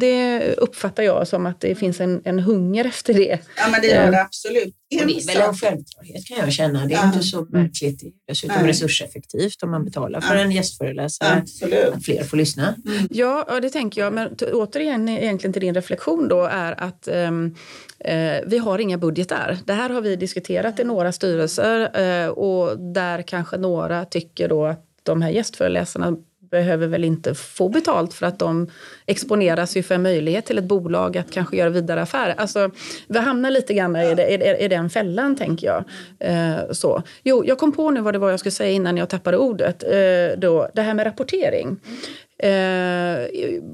[0.00, 3.38] det uppfattar jag som att det finns en, en hunger efter det.
[3.56, 4.24] Ja, men det gör det eh.
[4.24, 4.74] absolut.
[5.00, 6.86] Och det är väl en självklarhet kan jag känna.
[6.86, 7.06] Det är ja.
[7.06, 8.00] inte så märkligt.
[8.00, 8.68] Det är dessutom Nej.
[8.68, 10.40] resurseffektivt om man betalar för ja.
[10.40, 11.38] en gästföreläsare.
[11.42, 11.73] Absolut.
[11.82, 12.74] Att fler får lyssna.
[12.86, 13.08] Mm.
[13.10, 14.12] Ja, det tänker jag.
[14.12, 17.44] Men återigen egentligen till din reflektion då är att um,
[18.08, 19.58] uh, vi har inga budgetar.
[19.64, 24.66] Det här har vi diskuterat i några styrelser uh, och där kanske några tycker då
[24.66, 26.16] att de här gästföreläsarna
[26.54, 28.66] behöver väl inte få betalt för att de
[29.06, 32.34] exponeras ju för en möjlighet till ett bolag att kanske göra vidare affärer.
[32.38, 32.70] Alltså,
[33.08, 35.84] vi hamnar lite grann i, det, i, i den fällan, tänker jag.
[36.18, 37.02] Eh, så.
[37.22, 39.82] Jo, jag kom på nu vad det var jag skulle säga innan jag tappade ordet.
[39.82, 41.80] Eh, då, det här med rapportering.
[42.38, 43.28] Eh,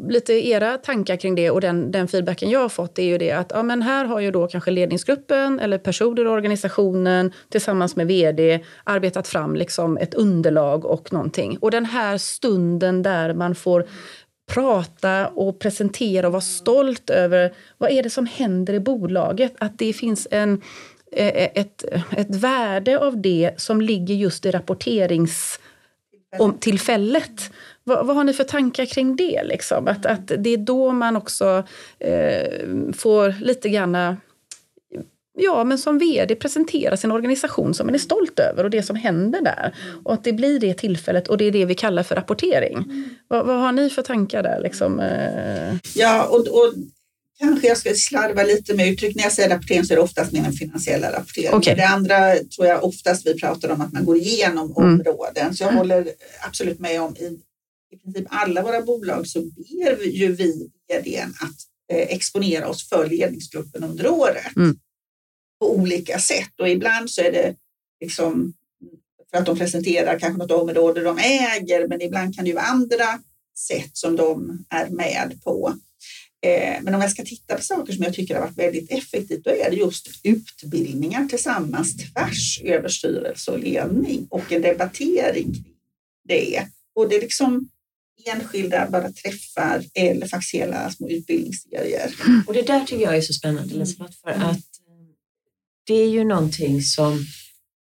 [0.09, 3.31] lite era tankar kring det och den, den, feedbacken jag har fått är ju det
[3.31, 8.07] att ja, men här har ju då kanske ledningsgruppen eller personer i organisationen tillsammans med
[8.07, 11.59] vd arbetat fram liksom ett underlag och någonting.
[11.61, 13.87] Och den här stunden där man får
[14.51, 19.55] prata och presentera och vara stolt över vad är det som händer i bolaget.
[19.59, 20.63] Att det finns en,
[21.13, 21.85] e, e, ett,
[22.17, 27.51] ett värde av det som ligger just i rapporteringstillfället.
[27.91, 29.43] Vad, vad, har ni för tankar kring det?
[29.45, 29.89] Liksom?
[29.89, 31.65] Att, att det är då man också
[31.99, 34.17] eh, får lite grann
[35.39, 38.97] ja, men som vd presentera sin organisation som man är stolt över och det som
[38.97, 39.75] händer där.
[40.05, 42.75] Och att det blir det tillfället och det är det vi kallar för rapportering.
[42.75, 43.05] Mm.
[43.29, 44.61] Vad, vad, har ni för tankar där?
[44.61, 45.01] Liksom?
[45.01, 45.77] Eh?
[45.95, 46.75] Ja, och, och
[47.39, 49.17] kanske jag ska slarva lite med uttryck.
[49.17, 51.59] När jag säger rapportering så är det oftast med den finansiella rapporteringen.
[51.59, 51.75] Okay.
[51.75, 55.01] Det andra tror jag oftast vi pratar om att man går igenom mm.
[55.01, 55.55] områden.
[55.55, 56.09] Så jag håller
[56.47, 57.39] absolut med om i
[57.91, 61.57] i princip alla våra bolag så ber ju vi vdn att
[61.93, 64.79] eh, exponera oss för ledningsgruppen under året mm.
[65.61, 67.55] på olika sätt och ibland så är det
[68.01, 68.55] liksom
[69.31, 72.65] för att de presenterar kanske något område de äger, men ibland kan det ju vara
[72.65, 73.21] andra
[73.59, 75.75] sätt som de är med på.
[76.47, 79.45] Eh, men om jag ska titta på saker som jag tycker har varit väldigt effektivt,
[79.45, 85.75] då är det just utbildningar tillsammans tvärs över styrelse och ledning och en debattering kring
[86.29, 86.67] det.
[86.95, 87.69] Och det liksom
[88.27, 92.15] enskilda bara träffar eller faktiskt hela små utbildningsserier.
[92.27, 92.43] Mm.
[92.47, 94.47] Och det där tycker jag är så spännande Elisabeth, för mm.
[94.47, 95.15] att eh,
[95.87, 97.25] det är ju någonting som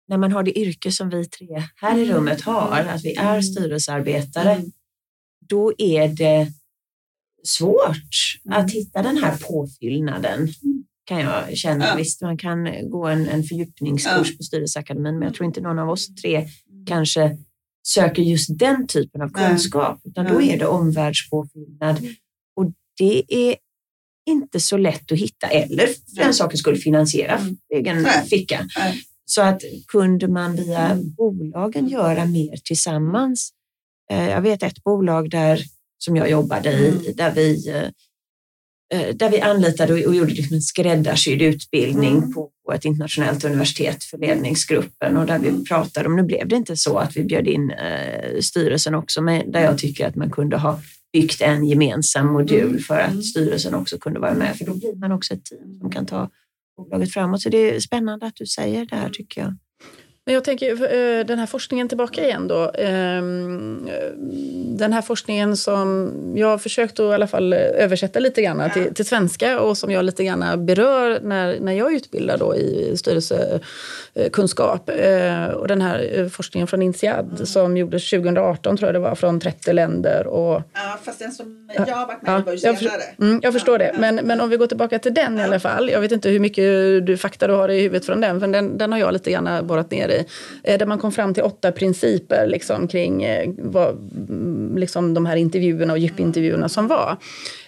[0.08, 2.16] när man har det yrke som vi tre här i mm.
[2.16, 3.44] rummet har, att vi är mm.
[3.44, 4.72] styrelsearbetare, mm.
[5.50, 6.52] då är det
[7.44, 10.50] svårt att hitta den här påfyllnaden
[11.06, 11.88] kan jag känna.
[11.88, 11.96] Ja.
[11.96, 14.38] Visst, man kan gå en, en fördjupningskurs ja.
[14.38, 16.48] på Styrelseakademin, men jag tror inte någon av oss tre
[16.88, 17.38] kanske
[17.88, 21.98] söker just den typen av kunskap, utan då är det omvärldspåfyllnad.
[22.56, 23.56] Och det är
[24.30, 27.58] inte så lätt att hitta eller för den saken skulle finansiera mm.
[27.76, 28.28] egen Nej.
[28.28, 28.68] ficka.
[28.78, 29.02] Nej.
[29.26, 31.14] Så att kunde man via mm.
[31.14, 33.52] bolagen göra mer tillsammans.
[34.12, 35.64] Eh, jag vet ett bolag där
[35.98, 37.16] som jag jobbade i mm.
[37.16, 37.90] där vi eh,
[38.94, 42.34] Eh, där vi anlitade och gjorde liksom en skräddarsydd utbildning mm.
[42.34, 45.66] på ett internationellt universitet för ledningsgruppen och där vi mm.
[45.66, 49.52] pratade om, nu blev det inte så att vi bjöd in eh, styrelsen också, men
[49.52, 50.80] där jag tycker att man kunde ha
[51.14, 52.80] byggt en gemensam modul mm.
[52.80, 55.90] för att styrelsen också kunde vara med, för då blir man också ett team som
[55.90, 56.30] kan ta
[56.78, 57.42] bolaget framåt.
[57.42, 59.56] Så det är spännande att du säger det här tycker jag.
[60.26, 62.72] Men jag tänker eh, den här forskningen tillbaka igen då.
[62.78, 63.90] Ehm,
[64.78, 68.94] den här forskningen som jag har försökt att i alla fall översätta lite grann till,
[68.94, 74.90] till svenska och som jag lite grann berör när, när jag utbildar då i styrelsekunskap.
[74.90, 77.46] Eh, och den här eh, forskningen från INSEAD mm.
[77.46, 80.28] som gjordes 2018 tror jag det var, från 30 länder.
[80.28, 83.04] Och, ja, fast den som jag har varit med ja, var ju senare.
[83.18, 83.96] Jag, mm, jag förstår det.
[84.00, 85.90] Men, men om vi går tillbaka till den i alla fall.
[85.90, 86.64] Jag vet inte hur mycket
[87.06, 89.68] du, fakta du har i huvudet från den, för den, den har jag lite grann
[89.68, 90.26] borrat ner i.
[90.64, 93.90] Eh, där man kom fram till åtta principer liksom, kring eh, vad,
[94.30, 97.18] mm, liksom, de här intervjuerna och djupintervjuerna som var.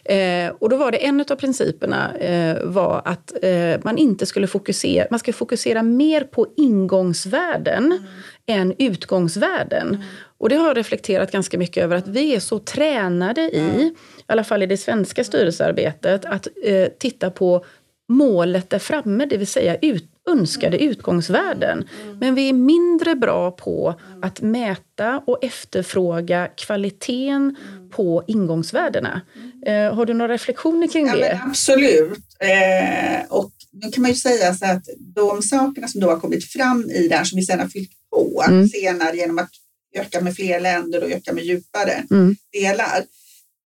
[0.03, 4.47] Eh, och då var det en av principerna eh, var att eh, man inte skulle
[4.47, 8.03] fokusera, man ska fokusera mer på ingångsvärden mm.
[8.45, 9.87] än utgångsvärden.
[9.87, 10.01] Mm.
[10.37, 13.79] Och det har jag reflekterat ganska mycket över att vi är så tränade i, mm.
[13.79, 13.93] i
[14.25, 17.65] alla fall i det svenska styrelsearbetet, att eh, titta på
[18.09, 21.89] målet där framme, det vill säga ut, önskade utgångsvärden.
[22.19, 27.55] Men vi är mindre bra på att mäta och efterfråga kvaliteten
[27.91, 29.21] på ingångsvärdena.
[29.65, 31.19] Eh, har du några reflektioner kring det?
[31.19, 32.19] Ja, absolut.
[32.39, 36.45] Eh, och nu kan man ju säga så att de sakerna som då har kommit
[36.45, 38.67] fram i där som vi sedan har fyllt på mm.
[38.67, 39.49] senare genom att
[39.95, 42.35] öka med fler länder och öka med djupare mm.
[42.51, 43.03] delar.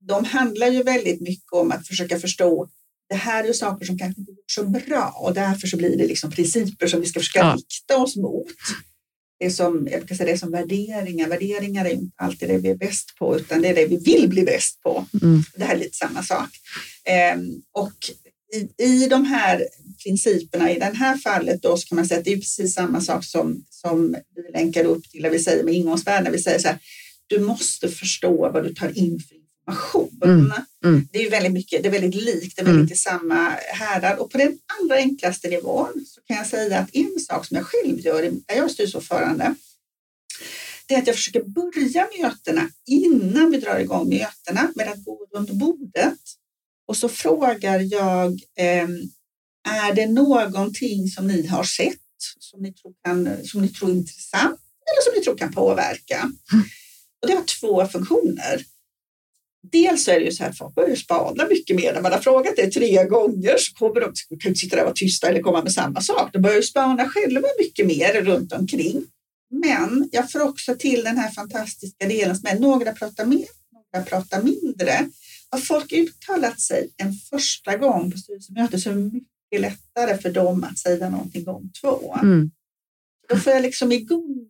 [0.01, 2.69] De handlar ju väldigt mycket om att försöka förstå
[3.13, 6.07] det här är saker som kanske inte gjorts så bra och därför så blir det
[6.07, 7.57] liksom principer som vi ska försöka ja.
[7.57, 8.47] rikta oss mot.
[9.39, 11.29] Det är som, jag brukar säga det är som värderingar.
[11.29, 14.29] Värderingar är inte alltid det vi är bäst på utan det är det vi vill
[14.29, 15.07] bli bäst på.
[15.23, 15.43] Mm.
[15.57, 16.49] Det här är lite samma sak.
[17.05, 17.93] Ehm, och
[18.55, 19.67] i, i de här
[20.05, 23.01] principerna i det här fallet då så kan man säga att det är precis samma
[23.01, 26.69] sak som, som vi länkar upp till, när vi säger med ingångsvärden, vi säger så
[26.69, 26.79] här,
[27.27, 30.11] du måste förstå vad du tar in för information.
[30.25, 30.53] Mm.
[30.85, 31.09] Mm.
[31.13, 32.93] Det är väldigt mycket, det är väldigt likt, det är väldigt mm.
[32.93, 37.21] i samma härad och på den allra enklaste nivån så kan jag säga att en
[37.21, 39.55] sak som jag själv gör när jag är styrelseordförande,
[40.87, 45.27] det är att jag försöker börja mötena innan vi drar igång mötena med att gå
[45.35, 46.19] runt bordet
[46.89, 48.89] och så frågar jag, eh,
[49.69, 51.99] är det någonting som ni har sett
[52.39, 56.17] som ni tror, kan, som ni tror är intressant eller som ni tror kan påverka?
[56.17, 56.65] Mm.
[57.23, 58.65] Och det har två funktioner.
[59.71, 61.95] Dels är det ju så att folk börjar spana mycket mer.
[61.95, 64.83] När man har frågat det tre gånger så kommer de, de kan inte sitta där
[64.83, 66.31] och vara tysta eller komma med samma sak.
[66.33, 69.05] De börjar spana själva mycket mer runt omkring.
[69.51, 73.47] Men jag får också till den här fantastiska delen som är några pratar mer,
[73.93, 75.09] några pratar mindre.
[75.51, 80.31] Har folk uttalat sig en första gång på styrelsemötet så är det mycket lättare för
[80.31, 82.17] dem att säga någonting gång två.
[82.23, 82.51] Mm.
[83.29, 84.49] Då får jag liksom igång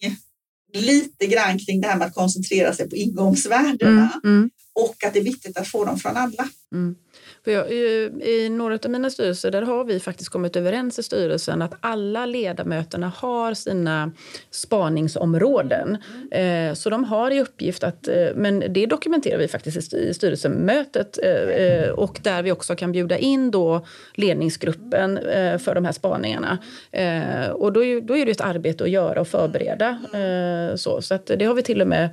[0.73, 5.13] lite grann kring det här med att koncentrera sig på ingångsvärdena mm, mm och att
[5.13, 6.49] det är viktigt att få dem från alla.
[6.73, 6.97] Mm.
[7.45, 11.03] För jag, eh, i, några av mina styrelser där har vi faktiskt kommit överens i
[11.03, 14.13] styrelsen att alla ledamöterna har sina
[14.51, 15.97] spaningsområden.
[16.31, 18.09] Eh, så de har i uppgift att...
[18.09, 22.93] Eh, men det dokumenterar vi faktiskt i styrelsemötet eh, eh, och där vi också kan
[22.93, 26.59] bjuda in då ledningsgruppen eh, för de här spaningarna.
[26.91, 29.89] Eh, och då, då är det ett arbete att göra och förbereda.
[30.15, 32.11] Eh, så så att det har vi till och med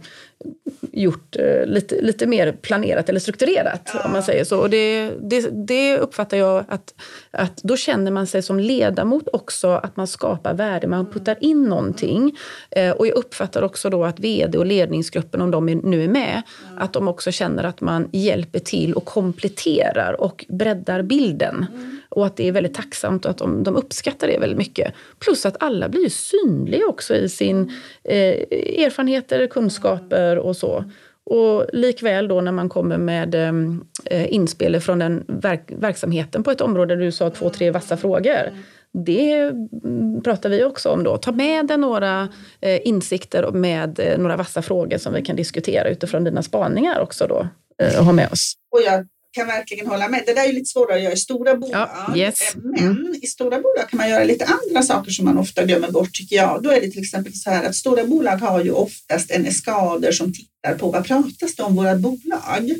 [0.91, 3.91] gjort eh, lite, lite mer planerat eller strukturerat.
[3.93, 4.05] Ja.
[4.05, 4.59] om man säger så.
[4.59, 6.93] Och det, det, det, uppfattar jag att,
[7.31, 11.11] att då känner man sig som ledamot också att man skapar värde, man mm.
[11.11, 12.37] puttar in någonting.
[12.71, 16.07] Eh, och jag uppfattar också då att vd och ledningsgruppen, om de är, nu är
[16.07, 16.77] med, mm.
[16.77, 21.65] att de också känner att man hjälper till och kompletterar och breddar bilden.
[21.71, 21.98] Mm.
[22.09, 24.93] Och att det är väldigt tacksamt och att de, de uppskattar det väldigt mycket.
[25.19, 27.71] Plus att alla blir synliga också i sin
[28.03, 28.35] eh,
[28.85, 30.85] erfarenheter, kunskaper och så.
[31.23, 33.53] Och likväl då när man kommer med eh,
[34.05, 37.97] eh, inspel från den verk, verksamheten på ett område där du sa två, tre vassa
[37.97, 38.51] frågor.
[38.93, 39.51] Det
[40.23, 41.17] pratar vi också om då.
[41.17, 42.27] Ta med dig några
[42.61, 47.27] eh, insikter med eh, några vassa frågor som vi kan diskutera utifrån dina spaningar också
[47.27, 47.47] då
[47.83, 48.53] eh, och ha med oss.
[48.71, 50.23] Och jag kan verkligen hålla med.
[50.25, 51.89] Det där är ju lite svårare att göra i stora bolag.
[52.07, 52.39] Ja, yes.
[52.55, 56.13] Men i stora bolag kan man göra lite andra saker som man ofta glömmer bort
[56.13, 56.63] tycker jag.
[56.63, 60.11] Då är det till exempel så här att stora bolag har ju oftast en eskader
[60.11, 62.75] som tittar på vad pratas det om våra bolag?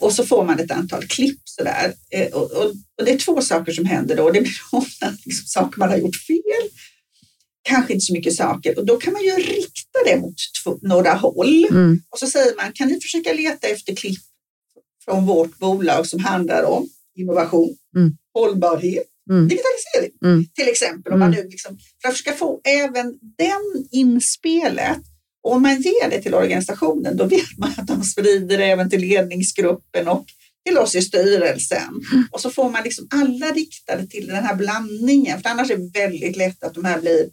[0.00, 1.92] Och så får man ett antal klipp sådär.
[2.10, 4.30] Eh, och, och, och det är två saker som händer då.
[4.30, 6.68] Det blir ofta liksom saker man har gjort fel.
[7.62, 10.34] Kanske inte så mycket saker och då kan man ju rikta det mot
[10.82, 11.66] några håll.
[11.70, 12.02] Mm.
[12.10, 14.27] Och så säger man, kan ni försöka leta efter klipp
[15.08, 18.16] från vårt bolag som handlar om innovation, mm.
[18.34, 19.48] hållbarhet, mm.
[19.48, 20.44] digitalisering mm.
[20.54, 21.12] till exempel.
[21.12, 21.44] Om man mm.
[21.44, 24.98] nu liksom, för att försöka få även den inspelet
[25.42, 29.00] och om man ger det till organisationen, då vet man att de sprider även till
[29.00, 30.26] ledningsgruppen och
[30.66, 32.00] till oss i styrelsen.
[32.30, 36.00] Och så får man liksom alla riktade till den här blandningen, för annars är det
[36.00, 37.28] väldigt lätt att de här blir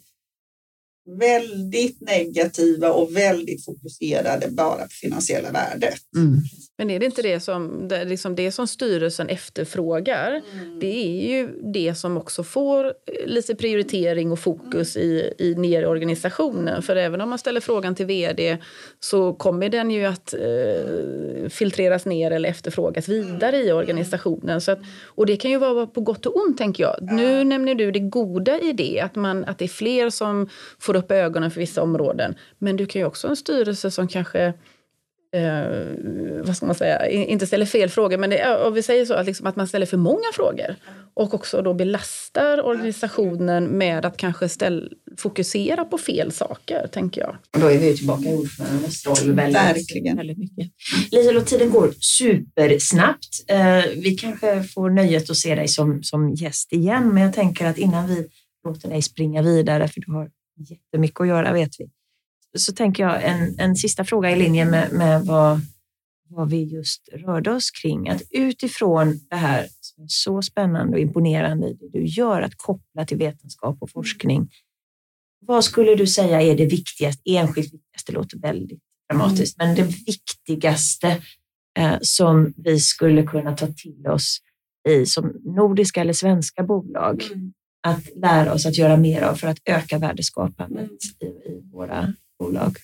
[1.06, 6.00] väldigt negativa och väldigt fokuserade bara på finansiella värdet.
[6.16, 6.40] Mm.
[6.78, 10.42] Men är det inte det som, det, liksom det som styrelsen efterfrågar?
[10.52, 10.78] Mm.
[10.80, 12.92] Det är ju det som också får eh,
[13.26, 16.82] lite prioritering och fokus i, i ner i organisationen.
[16.82, 18.58] För även om man ställer frågan till vd
[19.00, 24.60] så kommer den ju att eh, filtreras ner eller efterfrågas vidare i organisationen.
[24.60, 26.96] Så att, och det kan ju vara på gott och ont, tänker jag.
[27.00, 30.48] Nu nämner du det goda i det, att, man, att det är fler som
[30.78, 32.34] får upp ögonen för vissa områden.
[32.58, 34.54] Men du kan ju också ha en styrelse som kanske
[35.36, 39.14] eh, vad ska man säga, inte ställer fel frågor, men det, och vi säger så
[39.14, 40.76] att, liksom, att man ställer för många frågor
[41.14, 47.36] och också då belastar organisationen med att kanske ställ, fokusera på fel saker, tänker jag.
[47.54, 50.16] Och då är vi tillbaka i ordförandes roll väldigt, Verkligen.
[50.16, 50.70] väldigt mycket.
[51.10, 53.44] Liselott, tiden går supersnabbt.
[53.48, 57.66] Eh, vi kanske får nöjet att se dig som, som gäst igen, men jag tänker
[57.66, 58.26] att innan vi
[58.68, 61.90] låter dig springa vidare, för du har jättemycket att göra vet vi,
[62.58, 65.60] så tänker jag en, en sista fråga i linje med, med vad,
[66.28, 68.08] vad vi just rörde oss kring.
[68.08, 72.56] Att utifrån det här som är så spännande och imponerande i det du gör, att
[72.56, 74.50] koppla till vetenskap och forskning.
[75.40, 78.80] Vad skulle du säga är det viktigaste, enskilt viktigaste, låter väldigt
[79.10, 79.74] dramatiskt, mm.
[79.74, 81.22] men det viktigaste
[81.78, 84.38] eh, som vi skulle kunna ta till oss
[84.88, 87.52] i som nordiska eller svenska bolag mm.
[87.86, 90.96] Att lära oss att göra mer av för att öka värdeskapandet mm.
[91.20, 92.76] i, i våra bolag?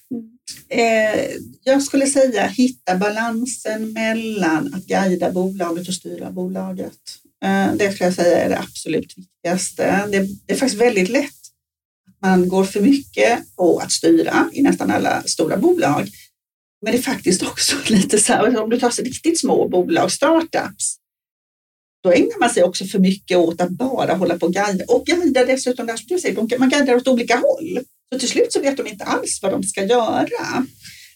[0.68, 1.30] Eh,
[1.64, 6.98] jag skulle säga hitta balansen mellan att guida bolaget och styra bolaget.
[7.44, 10.06] Eh, det skulle jag säga är det absolut viktigaste.
[10.06, 11.42] Det, det är faktiskt väldigt lätt
[12.08, 16.08] att man går för mycket på att styra i nästan alla stora bolag.
[16.82, 20.12] Men det är faktiskt också lite så här, om du tar sig riktigt små bolag,
[20.12, 20.96] startups,
[22.02, 25.06] då ägnar man sig också för mycket åt att bara hålla på och guida och
[25.06, 27.78] guida dessutom, där, du säger, man guidar åt olika håll.
[28.12, 30.66] Så till slut så vet de inte alls vad de ska göra.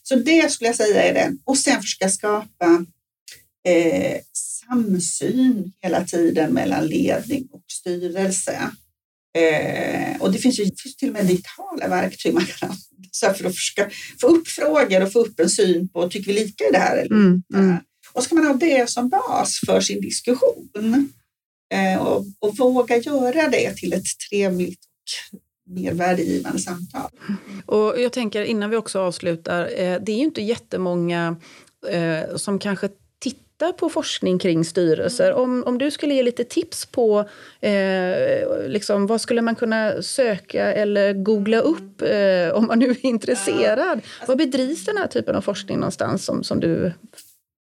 [0.02, 1.36] Så det skulle jag säga är det.
[1.44, 2.84] Och sen försöka skapa
[3.68, 4.20] eh,
[4.68, 8.70] samsyn hela tiden mellan ledning och styrelse.
[9.38, 13.48] Eh, och det finns ju finns till och med digitala verktyg man kan använda för
[13.48, 16.72] att försöka få upp frågor och få upp en syn på, tycker vi lika i
[16.72, 17.76] det här eller mm, mm.
[18.16, 21.12] Och ska man ha det som bas för sin diskussion
[21.74, 24.80] eh, och, och, våga göra det till ett trevligt
[25.66, 27.10] och mer värdegivande samtal.
[27.66, 31.36] Och jag tänker innan vi också avslutar, eh, det är ju inte jättemånga
[31.88, 32.88] eh, som kanske
[33.18, 35.32] tittar på forskning kring styrelser.
[35.32, 37.28] Om, om du skulle ge lite tips på
[37.60, 43.06] eh, liksom, vad skulle man kunna söka eller googla upp eh, om man nu är
[43.06, 44.00] intresserad?
[44.28, 46.92] Var bedrivs den här typen av forskning någonstans som, som du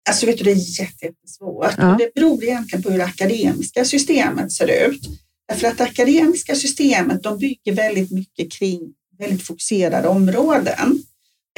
[0.08, 1.74] Alltså vet du, det är jättesvårt.
[1.78, 1.96] Ja.
[2.00, 5.02] Det beror egentligen på hur det akademiska systemet ser ut.
[5.48, 11.04] Därför att det akademiska systemet de bygger väldigt mycket kring väldigt fokuserade områden.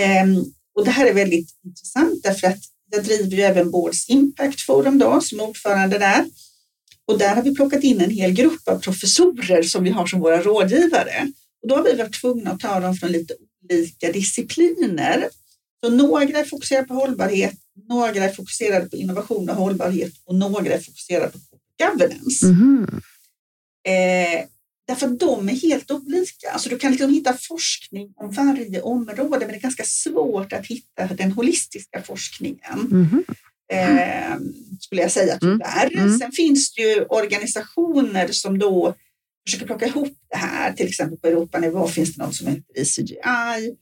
[0.01, 0.45] Ehm,
[0.75, 2.59] och det här är väldigt intressant därför att
[2.91, 6.25] jag driver ju även Boards Impact Forum då, som ordförande där.
[7.07, 10.19] Och där har vi plockat in en hel grupp av professorer som vi har som
[10.19, 11.31] våra rådgivare.
[11.61, 13.33] Och då har vi varit tvungna att ta dem från lite
[13.69, 15.29] olika discipliner.
[15.83, 17.55] Så några är fokuserade på hållbarhet,
[17.89, 21.39] några är fokuserade på innovation och hållbarhet och några är fokuserade på
[21.85, 22.45] governance.
[22.45, 22.87] Mm.
[23.87, 24.45] Eh,
[24.87, 26.51] därför att de är helt olika.
[26.51, 30.65] Alltså du kan liksom hitta forskning om varje område, men det är ganska svårt att
[30.65, 32.89] hitta den holistiska forskningen.
[32.91, 33.23] Mm.
[33.71, 34.37] Eh,
[34.79, 35.59] skulle jag säga mm.
[35.59, 35.97] tyvärr.
[35.97, 36.19] Mm.
[36.19, 38.95] Sen finns det ju organisationer som då
[39.47, 40.73] försöker plocka ihop det här.
[40.73, 43.75] Till exempel på Europanivå finns det något som heter ECGI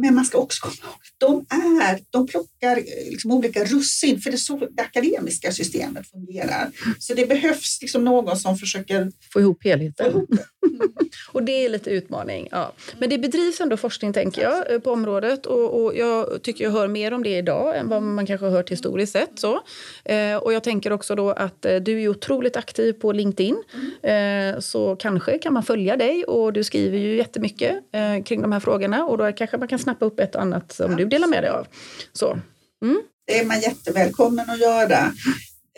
[0.00, 1.46] men man ska också komma ihåg de
[1.82, 2.76] är, de plockar
[3.10, 6.70] liksom olika russin, för det är så det akademiska systemet fungerar.
[6.98, 10.12] Så det behövs liksom någon som försöker få ihop helheten.
[10.12, 10.88] Få ihop mm.
[11.32, 12.48] och det är lite utmaning.
[12.50, 12.72] Ja.
[12.98, 16.88] Men det bedrivs ändå forskning tänker jag på området och, och, jag tycker jag hör
[16.88, 19.30] mer om det idag än vad man kanske har hört historiskt sett.
[19.34, 19.60] Så.
[20.04, 23.62] Eh, och jag tänker också då att eh, du är otroligt aktiv på LinkedIn.
[24.02, 28.52] Eh, så kanske kan man följa dig och du skriver ju jättemycket eh, kring de
[28.52, 30.96] här frågorna och då kanske man kan snappa upp ett och annat som ja.
[30.96, 31.66] du delar med dig av.
[32.12, 32.38] Så.
[32.82, 33.02] Mm.
[33.26, 35.12] Det är man jättevälkommen att göra.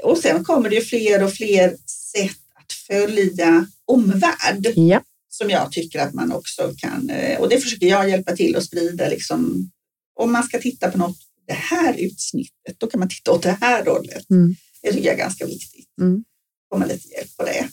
[0.03, 4.73] Och sen kommer det ju fler och fler sätt att följa omvärld.
[4.77, 5.03] Ja.
[5.29, 8.65] Som jag tycker att man också kan, eh, och det försöker jag hjälpa till att
[8.65, 9.09] sprida.
[9.09, 9.71] Liksom,
[10.21, 13.59] om man ska titta på något, det här utsnittet, då kan man titta åt det
[13.61, 14.31] här hållet.
[14.31, 14.55] Mm.
[14.83, 15.89] Det tycker jag är ganska viktigt.
[16.01, 16.25] Mm.
[16.71, 17.69] Får man lite hjälp på det.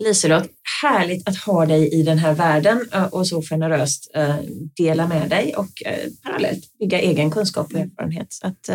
[0.00, 0.50] Liselott,
[0.82, 4.36] härligt att ha dig i den här världen eh, och så generöst eh,
[4.76, 8.32] dela med dig och eh, parallellt bygga egen kunskap och erfarenhet.
[8.32, 8.68] Så att,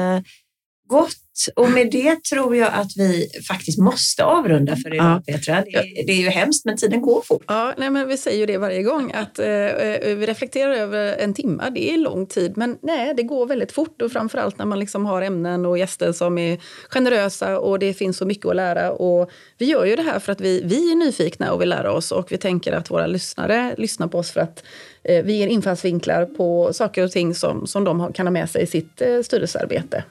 [0.87, 1.15] gott
[1.55, 5.33] och med det tror jag att vi faktiskt måste avrunda för idag ja.
[5.33, 5.55] Petra.
[5.55, 7.43] Det, det, är ju hemskt men tiden går fort.
[7.47, 11.33] Ja, nej, men vi säger ju det varje gång att eh, vi reflekterar över en
[11.33, 11.69] timme.
[11.75, 15.05] Det är lång tid men nej, det går väldigt fort och framförallt när man liksom
[15.05, 16.59] har ämnen och gäster som är
[16.89, 18.91] generösa och det finns så mycket att lära.
[18.91, 21.91] Och vi gör ju det här för att vi, vi är nyfikna och vill lära
[21.91, 24.63] oss och vi tänker att våra lyssnare lyssnar på oss för att
[25.03, 28.63] eh, vi ger infallsvinklar på saker och ting som, som de kan ha med sig
[28.63, 30.03] i sitt eh, styrelsearbete.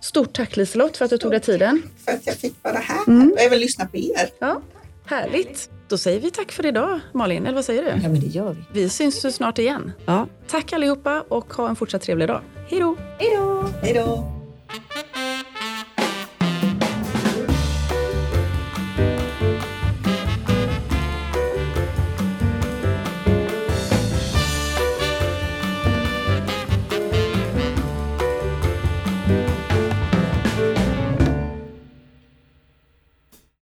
[0.00, 1.82] Stort tack Liselott för att du tog dig tiden.
[2.04, 3.32] för att jag fick vara här mm.
[3.32, 4.30] och även lyssna på er.
[4.38, 4.60] Ja,
[5.06, 5.70] härligt.
[5.88, 7.46] Då säger vi tack för idag, Malin.
[7.46, 7.88] Eller vad säger du?
[7.88, 8.80] Ja, men det gör vi.
[8.80, 9.92] Vi syns snart igen.
[10.06, 10.26] Ja.
[10.48, 12.40] Tack allihopa och ha en fortsatt trevlig dag.
[12.68, 12.96] Hej då!
[13.18, 13.70] Hej då!
[13.82, 14.32] Hej då!